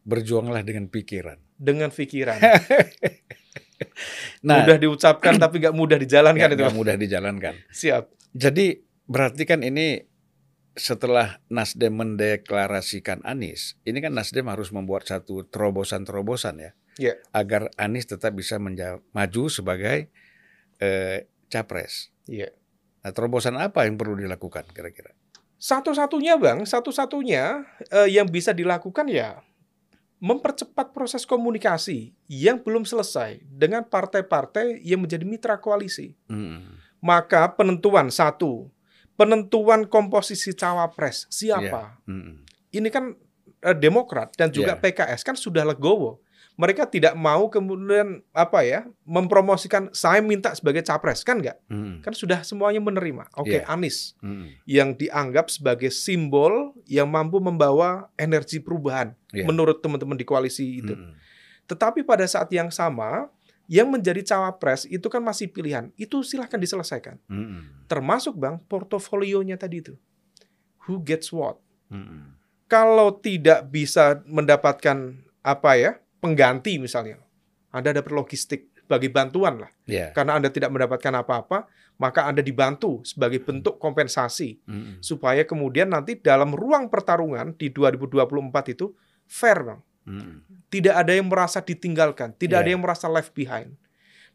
berjuanglah 0.04 0.68
dengan 0.68 0.92
pikiran. 0.92 1.40
Dengan 1.56 1.92
pikiran. 1.92 2.40
Nah, 4.46 4.62
mudah 4.62 4.78
diucapkan 4.78 5.36
tapi 5.36 5.58
nggak 5.58 5.76
mudah 5.76 5.98
dijalankan 5.98 6.48
nggak 6.48 6.60
itu. 6.60 6.64
Bang. 6.64 6.76
mudah 6.78 6.96
dijalankan. 6.96 7.54
Siap. 7.74 8.04
Jadi 8.32 8.78
berarti 9.04 9.44
kan 9.44 9.66
ini 9.66 10.00
setelah 10.76 11.40
Nasdem 11.48 11.96
mendeklarasikan 11.96 13.24
Anies, 13.24 13.80
ini 13.88 14.04
kan 14.04 14.12
Nasdem 14.12 14.46
harus 14.52 14.70
membuat 14.76 15.08
satu 15.08 15.48
terobosan-terobosan 15.48 16.56
ya, 16.60 16.72
Iya. 17.00 17.14
agar 17.32 17.72
Anies 17.80 18.08
tetap 18.08 18.36
bisa 18.36 18.60
menja- 18.60 19.00
maju 19.12 19.44
sebagai 19.48 20.12
eh, 20.76 21.32
capres. 21.48 22.12
Iya. 22.28 22.52
Nah, 23.00 23.16
terobosan 23.16 23.56
apa 23.56 23.88
yang 23.88 23.96
perlu 23.96 24.20
dilakukan 24.20 24.68
kira-kira? 24.76 25.16
Satu-satunya, 25.56 26.36
Bang, 26.36 26.68
satu-satunya 26.68 27.64
eh, 27.96 28.10
yang 28.12 28.28
bisa 28.28 28.52
dilakukan 28.52 29.08
ya 29.08 29.40
mempercepat 30.20 30.96
proses 30.96 31.28
komunikasi 31.28 32.16
yang 32.28 32.60
belum 32.64 32.88
selesai 32.88 33.44
dengan 33.46 33.84
partai-partai 33.88 34.80
yang 34.82 35.04
menjadi 35.04 35.24
mitra 35.28 35.56
koalisi. 35.60 36.16
Hmm. 36.28 36.80
Maka 37.04 37.52
penentuan 37.54 38.10
satu, 38.10 38.72
penentuan 39.16 39.88
komposisi 39.88 40.52
cawapres 40.52 41.28
siapa? 41.28 42.00
Hmm. 42.06 42.44
Ini 42.70 42.88
kan 42.88 43.16
eh, 43.60 43.74
Demokrat 43.74 44.36
dan 44.36 44.52
juga 44.52 44.78
Iya. 44.78 44.82
PKS 44.82 45.24
kan 45.24 45.34
sudah 45.34 45.66
legowo. 45.66 46.22
Mereka 46.56 46.88
tidak 46.88 47.20
mau 47.20 47.52
kemudian 47.52 48.24
apa 48.32 48.64
ya 48.64 48.88
mempromosikan 49.04 49.92
saya 49.92 50.24
minta 50.24 50.56
sebagai 50.56 50.80
capres 50.84 51.20
kan 51.20 51.44
nggak? 51.44 51.60
Hmm. 51.68 52.00
Kan 52.00 52.16
sudah 52.16 52.48
semuanya 52.48 52.80
menerima. 52.80 53.28
Oke, 53.36 53.60
Iya. 53.60 53.68
Anies 53.68 54.16
Hmm. 54.24 54.48
yang 54.64 54.96
dianggap 54.96 55.52
sebagai 55.52 55.92
simbol 55.92 56.72
yang 56.88 57.12
mampu 57.12 57.44
membawa 57.44 58.08
energi 58.16 58.64
perubahan 58.64 59.12
Iya. 59.36 59.44
menurut 59.44 59.84
teman-teman 59.84 60.16
di 60.16 60.24
koalisi 60.24 60.80
itu. 60.80 60.96
Hmm. 60.96 61.12
Tetapi 61.68 62.06
pada 62.06 62.24
saat 62.24 62.48
yang 62.54 62.72
sama 62.72 63.28
yang 63.66 63.90
menjadi 63.90 64.22
cawapres 64.22 64.86
itu 64.86 65.06
kan 65.10 65.22
masih 65.22 65.50
pilihan. 65.50 65.90
Itu 65.98 66.22
silahkan 66.22 66.62
diselesaikan. 66.62 67.18
Hmm. 67.26 67.86
Termasuk 67.90 68.38
Bang 68.38 68.62
portofolionya 68.66 69.58
tadi 69.58 69.82
itu. 69.82 69.94
Who 70.86 71.02
gets 71.02 71.34
what? 71.34 71.58
Hmm. 71.90 72.38
Kalau 72.66 73.14
tidak 73.22 73.70
bisa 73.70 74.22
mendapatkan 74.26 75.18
apa 75.46 75.72
ya 75.78 75.92
pengganti 76.22 76.82
misalnya, 76.82 77.22
Anda 77.70 77.94
dapat 77.94 78.14
logistik 78.14 78.74
bagi 78.86 79.10
bantuan 79.10 79.62
lah. 79.66 79.72
Ya. 79.90 80.14
Karena 80.14 80.38
Anda 80.38 80.50
tidak 80.54 80.74
mendapatkan 80.74 81.14
apa-apa, 81.26 81.70
maka 81.98 82.26
Anda 82.30 82.46
dibantu 82.46 83.02
sebagai 83.06 83.42
bentuk 83.42 83.82
kompensasi 83.82 84.62
Hmm. 84.66 85.02
supaya 85.02 85.46
kemudian 85.46 85.90
nanti 85.90 86.18
dalam 86.18 86.54
ruang 86.54 86.90
pertarungan 86.90 87.54
di 87.58 87.70
2024 87.74 88.74
itu 88.78 88.94
fair, 89.26 89.62
Bang. 89.66 89.82
Hmm. 90.06 90.46
Tidak 90.70 90.94
ada 90.94 91.12
yang 91.12 91.26
merasa 91.26 91.60
ditinggalkan, 91.60 92.38
tidak 92.38 92.62
ada 92.62 92.70
Iya. 92.70 92.74
yang 92.78 92.84
merasa 92.86 93.10
left 93.10 93.34
behind. 93.34 93.74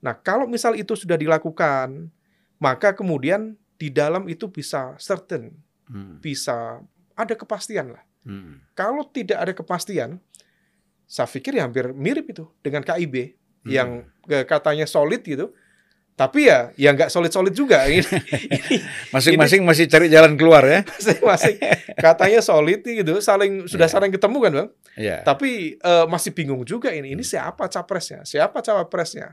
Nah, 0.03 0.19
kalau 0.19 0.51
misal 0.51 0.75
itu 0.75 0.99
sudah 0.99 1.15
dilakukan, 1.15 2.11
maka 2.59 2.91
kemudian 2.91 3.55
di 3.79 3.89
dalam 3.89 4.27
itu 4.27 4.51
bisa 4.51 4.99
certain, 4.99 5.55
Hmm. 5.87 6.19
bisa 6.19 6.83
ada 7.15 7.35
kepastian 7.39 7.95
lah. 7.95 8.03
Hmm. 8.27 8.61
Kalau 8.75 9.07
tidak 9.09 9.39
ada 9.41 9.53
kepastian, 9.55 10.19
saya 11.07 11.27
pikir 11.27 11.57
ya 11.59 11.67
hampir 11.67 11.91
mirip 11.95 12.31
itu 12.31 12.47
dengan 12.63 12.83
KIB 12.83 13.35
yang 13.67 14.07
katanya 14.47 14.87
solid 14.87 15.21
gitu. 15.23 15.53
Tapi 16.21 16.53
ya, 16.53 16.69
ya 16.77 16.93
nggak 16.93 17.09
solid-solid 17.09 17.57
juga. 17.57 17.81
Ini, 17.89 18.05
Masing-masing 19.09 19.65
masih 19.65 19.89
cari 19.89 20.13
jalan 20.13 20.37
keluar 20.37 20.61
ya. 20.63 20.85
masing-masing 20.85 21.57
katanya 21.97 22.41
solid 22.45 22.85
gitu, 22.85 23.25
saling 23.25 23.65
sudah 23.65 23.89
Iya. 23.89 23.95
saling 23.97 24.13
ketemu 24.13 24.39
kan, 24.45 24.53
Bang? 24.53 24.69
Ya. 25.01 25.25
Tapi 25.25 25.81
eh, 25.81 26.05
masih 26.07 26.37
bingung 26.37 26.61
juga 26.63 26.93
ini. 26.93 27.17
Ini 27.17 27.25
siapa 27.25 27.65
capresnya? 27.67 28.21
Siapa 28.29 28.61
cawapresnya? 28.61 29.33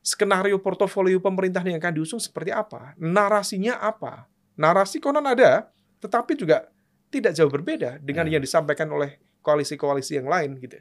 Skenario 0.00 0.60
portofolio 0.60 1.20
pemerintahan 1.20 1.72
yang 1.72 1.80
akan 1.80 1.96
diusung 1.96 2.20
seperti 2.20 2.52
apa? 2.52 2.92
Narasinya 2.96 3.80
apa? 3.80 4.28
Narasi 4.56 5.00
konon 5.00 5.24
ada, 5.24 5.68
tetapi 6.00 6.36
juga 6.36 6.68
tidak 7.08 7.32
jauh 7.32 7.48
berbeda 7.48 7.96
dengan 8.00 8.28
Hmm. 8.28 8.32
yang 8.36 8.42
disampaikan 8.44 8.88
oleh 8.92 9.16
koalisi-koalisi 9.40 10.20
yang 10.20 10.28
lain 10.28 10.60
gitu. 10.60 10.76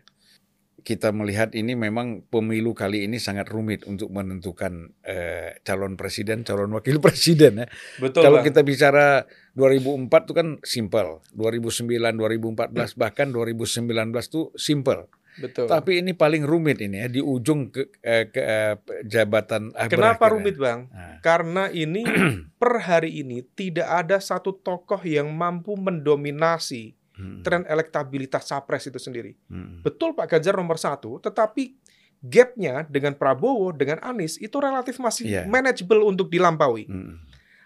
Kita 0.90 1.14
melihat 1.14 1.54
ini 1.54 1.78
memang 1.78 2.26
pemilu 2.34 2.74
kali 2.74 3.06
ini 3.06 3.22
sangat 3.22 3.46
rumit 3.54 3.86
untuk 3.86 4.10
menentukan 4.10 4.90
eh, 5.06 5.62
calon 5.62 5.94
presiden, 5.94 6.42
calon 6.42 6.74
wakil 6.74 6.98
presiden 7.06 7.62
ya. 7.62 7.68
Betul. 8.02 8.26
Kalau 8.26 8.42
Bang. 8.42 8.50
kita 8.50 8.66
bicara 8.66 9.30
2004 9.54 10.10
itu 10.10 10.34
kan 10.34 10.48
simple, 10.66 11.22
2009, 11.38 11.94
2014 11.94 12.98
bahkan 12.98 13.30
2019 13.30 13.86
itu 14.18 14.50
simple. 14.58 15.06
Betul. 15.38 15.70
Tapi 15.70 16.02
ini 16.02 16.18
paling 16.18 16.44
rumit 16.44 16.82
ini 16.82 17.06
ya 17.06 17.08
di 17.08 17.22
ujung 17.24 17.70
ke, 17.70 18.02
eh, 18.04 18.28
ke 18.34 18.42
eh, 18.42 18.76
jabatan 19.08 19.72
ah, 19.78 19.88
Kenapa 19.88 20.26
berakhir 20.26 20.26
ya. 20.26 20.34
rumit, 20.36 20.56
Bang? 20.58 20.80
Nah, 20.90 21.18
Karena 21.24 21.64
ini 21.70 22.04
per 22.60 22.74
hari 22.84 23.24
ini 23.24 23.46
tidak 23.56 23.88
ada 23.88 24.18
satu 24.18 24.58
tokoh 24.58 25.00
yang 25.06 25.32
mampu 25.32 25.78
mendominasi 25.78 26.99
hmm, 27.20 27.44
tren 27.44 27.68
elektabilitas 27.68 28.48
capres 28.48 28.88
itu 28.88 28.96
sendiri. 28.96 29.36
hmm, 29.46 29.84
Betul 29.84 30.16
Pak 30.16 30.32
Ganjar 30.32 30.56
nomor 30.56 30.80
satu, 30.80 31.20
tetapi 31.20 31.76
gapnya 32.20 32.84
dengan 32.84 33.12
Prabowo, 33.14 33.72
dengan 33.72 34.00
Anies 34.00 34.36
itu 34.36 34.56
relatif 34.56 34.96
masih 34.98 35.28
Iya. 35.28 35.44
manageable 35.46 36.00
untuk 36.02 36.28
dilampaui. 36.28 36.88
hmm, 36.88 37.16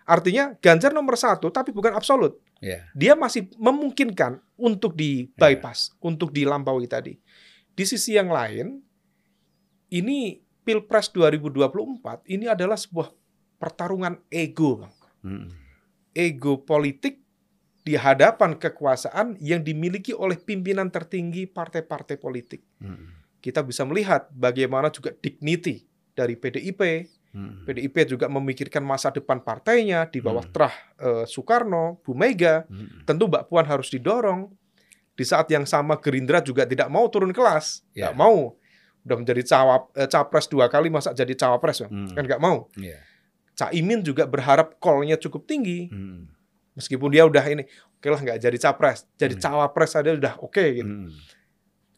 Artinya 0.04 0.52
Ganjar 0.60 0.92
nomor 0.92 1.16
satu, 1.16 1.48
tapi 1.48 1.72
bukan 1.72 1.94
absolut. 1.94 2.36
ya, 2.60 2.84
Dia 2.92 3.16
masih 3.16 3.48
memungkinkan 3.56 4.36
untuk 4.56 4.94
di 4.94 5.32
bypass, 5.32 5.96
untuk 6.00 6.30
dilampaui 6.30 6.86
tadi. 6.86 7.16
Di 7.72 7.88
sisi 7.88 8.14
yang 8.14 8.28
lain, 8.28 8.84
ini 9.90 10.44
Pilpres 10.64 11.08
2024 11.08 12.24
ini 12.28 12.48
adalah 12.48 12.76
sebuah 12.76 13.12
pertarungan 13.56 14.20
ego, 14.28 14.84
Bang. 14.84 14.94
hmm, 15.24 15.48
ego 16.12 16.60
politik 16.60 17.23
di 17.84 17.94
hadapan 17.94 18.56
kekuasaan 18.56 19.36
yang 19.38 19.60
dimiliki 19.60 20.16
oleh 20.16 20.36
pimpinan 20.36 20.88
tertinggi 20.88 21.46
partai-partai 21.46 22.16
politik. 22.16 22.64
hmm, 22.80 23.22
Kita 23.38 23.60
bisa 23.60 23.84
melihat 23.84 24.32
bagaimana 24.32 24.88
juga 24.88 25.12
dignity 25.14 25.84
dari 26.16 26.34
PDIP. 26.34 26.82
hmm, 27.36 27.68
PDIP 27.68 28.08
juga 28.08 28.32
memikirkan 28.32 28.80
masa 28.80 29.12
depan 29.12 29.44
partainya 29.44 30.08
di 30.08 30.20
bawah 30.20 30.48
Hmm. 30.48 30.54
terah 30.56 30.76
eh, 30.98 31.26
Soekarno, 31.28 32.00
Bu 32.00 32.16
Mega. 32.16 32.64
hmm, 32.64 33.04
Tentu 33.04 33.28
Mbak 33.28 33.44
Puan 33.46 33.68
harus 33.68 33.92
didorong. 33.92 34.48
Di 35.14 35.22
saat 35.22 35.46
yang 35.48 35.68
sama 35.68 36.00
Gerindra 36.00 36.40
juga 36.40 36.64
tidak 36.64 36.90
mau 36.90 37.06
turun 37.06 37.30
kelas, 37.30 37.86
nggak 37.94 38.16
mau. 38.16 38.58
Udah 39.04 39.18
menjadi 39.20 39.44
cawap, 39.46 39.92
eh, 39.94 40.08
capres 40.08 40.48
dua 40.48 40.66
kali 40.66 40.88
masa 40.88 41.12
jadi 41.12 41.36
cawapres? 41.36 41.84
Hmm. 41.84 42.10
kan 42.10 42.24
nggak 42.24 42.40
mau. 42.40 42.72
ya, 42.74 42.98
Caimin 43.54 44.02
juga 44.02 44.26
berharap 44.26 44.80
call-nya 44.80 45.14
cukup 45.16 45.46
tinggi. 45.46 45.92
hmm, 45.92 46.43
meskipun 46.74 47.10
dia 47.10 47.24
udah 47.24 47.44
ini 47.44 47.64
oke 47.96 48.08
lah 48.08 48.20
nggak 48.20 48.40
jadi 48.40 48.58
capres 48.60 49.06
jadi 49.16 49.34
Hmm. 49.34 49.44
cawapres 49.44 49.94
aja 49.94 50.12
udah 50.12 50.34
oke 50.40 50.66
gitu 50.74 50.90
hmm, 50.90 51.10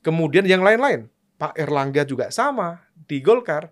kemudian 0.01 0.45
yang 0.45 0.61
lain-lain 0.61 1.09
Pak 1.35 1.55
Erlangga 1.55 2.03
juga 2.03 2.29
sama 2.29 2.79
di 2.93 3.19
Golkar 3.19 3.71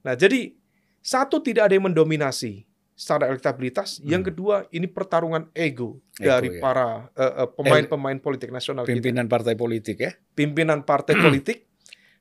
nah 0.00 0.14
jadi 0.14 0.54
satu 1.00 1.40
tidak 1.40 1.70
ada 1.70 1.74
yang 1.74 1.88
mendominasi 1.88 2.68
secara 2.92 3.32
elektabilitas 3.32 3.96
yang 4.04 4.20
Hmm. 4.20 4.28
kedua 4.28 4.54
ini 4.68 4.84
pertarungan 4.84 5.48
ego, 5.56 5.96
Ego, 6.14 6.20
dari 6.20 6.52
ya. 6.52 6.60
para 6.60 7.08
eh, 7.16 7.24
eh, 7.24 7.48
pemain-pemain 7.48 8.18
politik 8.18 8.52
nasional 8.52 8.84
kita 8.84 9.00
pimpinan 9.00 9.24
partai 9.24 9.56
politik 9.56 9.96
ya. 9.96 10.12
pimpinan 10.34 10.84
partai 10.84 11.16
politik 11.24 11.64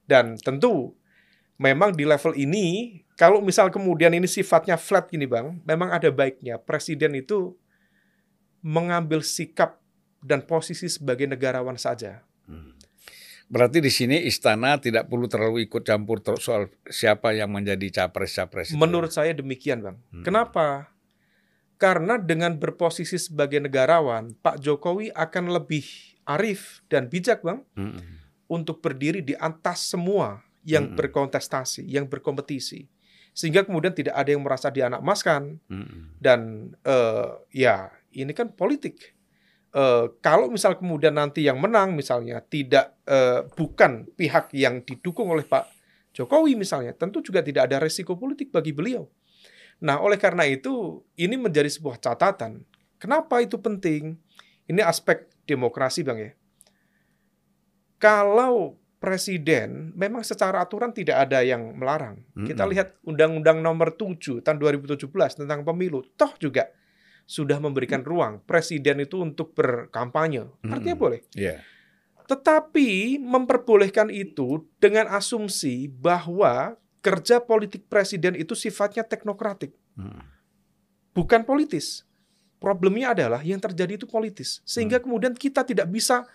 dan 0.07 0.39
tentu 0.39 0.95
memang 1.59 1.91
di 1.91 2.07
level 2.07 2.31
ini 2.33 2.95
kalau 3.19 3.43
misal 3.43 3.67
kemudian 3.67 4.15
ini 4.15 4.23
sifatnya 4.23 4.79
flat 4.79 5.11
gini 5.11 5.27
bang 5.27 5.59
memang 5.67 5.91
ada 5.91 6.07
baiknya 6.07 6.55
presiden 6.55 7.11
itu 7.13 7.59
mengambil 8.61 9.19
sikap 9.19 9.79
dan 10.19 10.41
posisi 10.41 10.87
sebagai 10.87 11.25
negarawan 11.25 11.75
saja 11.75 12.23
Hmm. 12.43 12.73
Berarti 13.45 13.77
di 13.77 13.89
sini 13.89 14.25
istana 14.25 14.77
tidak 14.77 15.05
perlu 15.05 15.25
terlalu 15.25 15.63
ikut 15.63 15.81
campur 15.81 16.17
ter- 16.17 16.37
soal 16.37 16.69
siapa 16.83 17.29
yang 17.31 17.49
menjadi 17.49 18.05
capres-capres. 18.05 18.73
menurut 18.73 19.09
saya 19.09 19.31
demikian 19.31 19.79
bang 19.79 19.97
Hmm. 20.09 20.21
kenapa 20.23 20.89
karena 21.75 22.17
dengan 22.17 22.55
berposisi 22.55 23.15
sebagai 23.15 23.57
negarawan 23.57 24.35
Pak 24.35 24.59
Jokowi 24.59 25.09
akan 25.09 25.49
lebih 25.51 25.85
arif 26.25 26.81
dan 26.85 27.05
bijak 27.05 27.39
bang 27.39 27.61
Hmm. 27.73 28.01
untuk 28.45 28.81
berdiri 28.81 29.21
di 29.21 29.33
atas 29.33 29.87
semua 29.87 30.41
yang 30.61 30.89
Mm-mm. 30.89 30.97
berkontestasi, 30.97 31.85
yang 31.85 32.05
berkompetisi. 32.05 32.89
Sehingga 33.31 33.63
kemudian 33.63 33.93
tidak 33.93 34.11
ada 34.13 34.27
yang 34.27 34.41
merasa 34.41 34.67
dianakmaskan 34.67 35.61
Hmm. 35.65 36.17
dan 36.17 36.39
eh, 36.83 37.29
ya 37.55 37.93
ini 38.13 38.31
kan 38.33 38.53
politik. 38.53 39.19
Eh, 39.69 40.05
kalau 40.25 40.49
misal 40.49 40.81
kemudian 40.81 41.13
nanti 41.13 41.45
yang 41.45 41.61
menang 41.61 41.93
misalnya 41.93 42.41
tidak 42.41 42.97
eh, 43.05 43.45
bukan 43.53 44.09
pihak 44.17 44.49
yang 44.57 44.81
didukung 44.81 45.29
oleh 45.29 45.45
Pak 45.45 45.69
Jokowi 46.17 46.57
misalnya, 46.57 46.97
tentu 46.97 47.21
juga 47.21 47.45
tidak 47.45 47.69
ada 47.69 47.77
resiko 47.77 48.17
politik 48.17 48.49
bagi 48.49 48.73
beliau. 48.73 49.05
Nah, 49.85 50.01
oleh 50.01 50.17
karena 50.17 50.43
itu 50.43 51.05
ini 51.15 51.37
menjadi 51.37 51.69
sebuah 51.69 52.01
catatan. 52.01 52.65
Kenapa 52.99 53.39
itu 53.39 53.61
penting? 53.61 54.17
Ini 54.65 54.81
aspek 54.83 55.29
demokrasi, 55.45 56.01
Bang 56.03 56.19
ya. 56.19 56.33
Kalau 58.01 58.75
presiden 58.99 59.95
memang 59.95 60.27
secara 60.27 60.59
aturan 60.65 60.91
tidak 60.91 61.29
ada 61.29 61.39
yang 61.45 61.77
melarang. 61.77 62.19
Mm 62.19 62.27
-hmm. 62.35 62.47
Kita 62.51 62.63
lihat 62.67 62.99
Undang-Undang 63.07 63.63
Nomor 63.63 63.95
7 63.95 64.43
tahun 64.43 64.57
2017 64.59 65.07
tentang 65.45 65.63
pemilu, 65.63 66.03
toh 66.19 66.35
juga 66.35 66.67
sudah 67.29 67.61
memberikan 67.61 68.01
ruang 68.01 68.41
presiden 68.41 69.05
itu 69.05 69.21
untuk 69.21 69.53
berkampanye. 69.53 70.49
Artinya 70.65 70.81
mm 70.81 70.81
-hmm. 70.81 70.97
boleh. 70.97 71.21
Yeah. 71.37 71.61
Tetapi 72.25 73.21
memperbolehkan 73.21 74.09
itu 74.09 74.65
dengan 74.81 75.05
asumsi 75.13 75.89
bahwa 75.89 76.77
kerja 77.05 77.37
politik 77.41 77.85
presiden 77.85 78.33
itu 78.33 78.53
sifatnya 78.53 79.05
teknokratik. 79.05 79.73
Hmm. 79.97 80.25
Bukan 81.13 81.45
politis. 81.45 82.05
Problemnya 82.61 83.17
adalah 83.17 83.41
yang 83.41 83.57
terjadi 83.57 83.97
itu 83.97 84.05
politis. 84.05 84.61
Sehingga 84.61 85.01
hmm. 85.01 85.05
kemudian 85.09 85.33
kita 85.33 85.65
tidak 85.65 85.89
bisa 85.89 86.29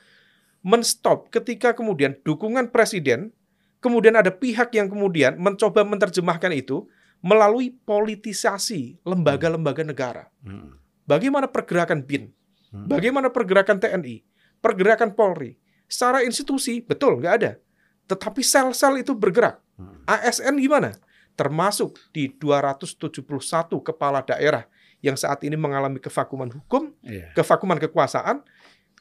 menstop 0.66 1.30
ketika 1.30 1.70
kemudian 1.78 2.18
dukungan 2.26 2.74
presiden, 2.74 3.30
kemudian 3.78 4.18
ada 4.18 4.34
pihak 4.34 4.74
yang 4.74 4.90
kemudian 4.90 5.38
mencoba 5.38 5.86
menerjemahkan 5.86 6.50
itu 6.58 6.90
melalui 7.22 7.70
politisasi 7.70 8.98
lembaga-lembaga 9.06 9.86
negara. 9.86 10.26
Hmm. 10.42 10.83
Bagaimana 11.04 11.46
pergerakan 11.48 12.00
BIN? 12.04 12.32
Hmm. 12.72 12.88
Bagaimana 12.88 13.28
pergerakan 13.28 13.78
TNI? 13.78 14.24
Pergerakan 14.58 15.12
Polri? 15.12 15.60
Secara 15.84 16.24
institusi, 16.24 16.80
betul, 16.80 17.20
nggak 17.20 17.34
ada. 17.38 17.52
Tetapi 18.08 18.40
sel-sel 18.40 19.04
itu 19.04 19.12
bergerak. 19.12 19.60
Hmm. 19.76 20.02
ASN 20.08 20.56
gimana? 20.58 20.96
Termasuk 21.36 22.00
di 22.14 22.32
271 22.32 23.20
kepala 23.84 24.24
daerah 24.24 24.64
yang 25.04 25.20
saat 25.20 25.44
ini 25.44 25.58
mengalami 25.58 26.00
kevakuman 26.00 26.48
hukum, 26.48 26.88
yeah. 27.04 27.28
kevakuman 27.36 27.76
kekuasaan, 27.76 28.40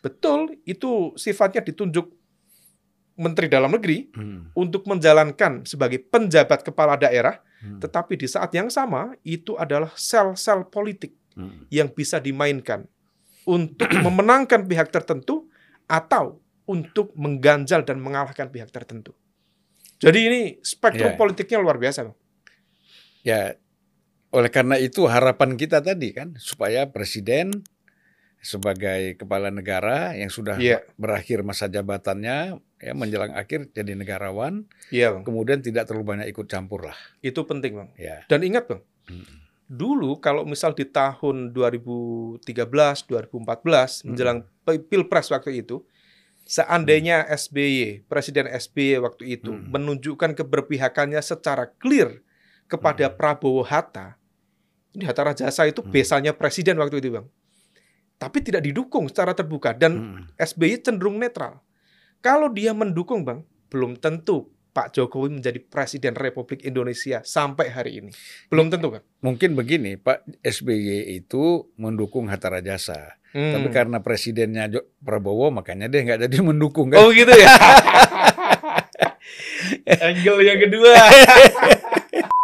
betul 0.04 0.52
itu 0.68 1.16
sifatnya 1.16 1.64
ditunjuk 1.64 2.12
Menteri 3.16 3.48
Dalam 3.48 3.72
Negeri 3.72 4.12
hmm. 4.12 4.58
untuk 4.58 4.84
menjalankan 4.90 5.64
sebagai 5.64 6.04
penjabat 6.04 6.66
kepala 6.66 7.00
daerah, 7.00 7.40
hmm. 7.64 7.80
tetapi 7.80 8.20
di 8.20 8.28
saat 8.28 8.52
yang 8.52 8.68
sama 8.68 9.16
itu 9.24 9.56
adalah 9.56 9.94
sel-sel 9.96 10.68
politik 10.68 11.16
hmm. 11.36 11.70
yang 11.70 11.92
bisa 11.92 12.18
dimainkan 12.20 12.88
untuk 13.48 13.90
memenangkan 14.06 14.66
pihak 14.66 14.90
tertentu 14.90 15.50
atau 15.88 16.40
untuk 16.64 17.12
mengganjal 17.20 17.84
dan 17.84 18.00
mengalahkan 18.00 18.48
pihak 18.48 18.72
tertentu. 18.72 19.12
Jadi 20.00 20.20
ini 20.20 20.42
spektrum 20.64 21.16
ya. 21.16 21.20
politiknya 21.20 21.60
luar 21.64 21.80
biasa. 21.80 22.12
Ya, 23.24 23.56
oleh 24.36 24.52
karena 24.52 24.76
itu 24.76 25.08
harapan 25.08 25.56
kita 25.56 25.80
tadi 25.80 26.12
kan 26.12 26.36
supaya 26.36 26.92
presiden 26.92 27.64
sebagai 28.44 29.16
kepala 29.16 29.48
negara 29.48 30.12
yang 30.20 30.28
sudah 30.28 30.60
ya. 30.60 30.84
berakhir 31.00 31.48
masa 31.48 31.72
jabatannya 31.72 32.60
ya 32.60 32.92
menjelang 32.92 33.32
akhir 33.32 33.72
jadi 33.72 33.96
negarawan, 33.96 34.68
bang. 34.92 35.24
kemudian 35.24 35.64
tidak 35.64 35.88
terlalu 35.88 36.20
banyak 36.20 36.28
ikut 36.36 36.52
campur 36.52 36.92
lah. 36.92 36.98
Itu 37.24 37.48
penting 37.48 37.80
bang. 37.80 37.90
Ya. 37.96 38.28
Dan 38.28 38.44
ingat 38.44 38.68
bang, 38.68 38.84
hmm. 39.08 39.43
Dulu 39.68 40.20
kalau 40.20 40.44
misal 40.44 40.76
di 40.76 40.86
tahun 40.86 41.52
2013, 41.52 42.44
2014 42.44 43.08
hmm. 43.08 44.04
menjelang 44.08 44.40
pilpres 44.66 45.32
waktu 45.34 45.64
itu, 45.66 45.84
Seandainya 46.44 47.24
SBY, 47.32 48.04
Presiden 48.12 48.52
SBY 48.52 49.00
waktu 49.00 49.40
itu 49.40 49.56
hmm. 49.56 49.72
menunjukkan 49.72 50.36
keberpihakannya 50.36 51.24
secara 51.24 51.72
clear 51.80 52.20
kepada 52.68 53.08
hmm. 53.08 53.16
Prabowo 53.16 53.64
Hatta, 53.64 54.20
ini 54.94 55.10
Hatta 55.10 55.26
Rajasa 55.26 55.66
itu 55.66 55.82
hmm. 55.82 55.90
besarnya 55.90 56.32
presiden 56.38 56.78
waktu 56.78 57.02
itu, 57.02 57.10
Bang. 57.10 57.28
Tapi 58.22 58.40
tidak 58.46 58.64
didukung 58.64 59.10
secara 59.10 59.34
terbuka 59.34 59.74
dan 59.74 59.92
hmm. 60.30 60.38
SBY 60.38 60.86
cenderung 60.86 61.18
netral. 61.18 61.60
Kalau 62.22 62.48
dia 62.48 62.72
mendukung, 62.72 63.26
Bang, 63.26 63.44
belum 63.74 63.98
tentu 63.98 64.53
Pak 64.74 64.98
Jokowi 64.98 65.38
menjadi 65.38 65.62
Presiden 65.62 66.18
Republik 66.18 66.66
Indonesia 66.66 67.22
sampai 67.22 67.70
hari 67.70 68.02
ini. 68.02 68.12
Belum 68.50 68.74
tentu 68.74 68.90
kan? 68.90 69.06
Mungkin 69.22 69.54
begini, 69.54 70.02
Pak 70.02 70.26
SBY 70.42 71.14
itu 71.14 71.70
mendukung 71.78 72.26
Hatta 72.34 72.50
Rajasa. 72.50 73.22
Hmm. 73.38 73.54
Tapi 73.54 73.70
karena 73.70 74.02
presidennya 74.02 74.66
Prabowo, 75.02 75.54
makanya 75.54 75.86
dia 75.90 76.02
nggak 76.02 76.26
jadi 76.26 76.38
mendukung 76.42 76.90
kan? 76.90 77.06
Oh 77.06 77.14
gitu 77.14 77.30
ya? 77.30 77.54
Angle 80.10 80.42
yang 80.42 80.60
kedua. 80.60 80.94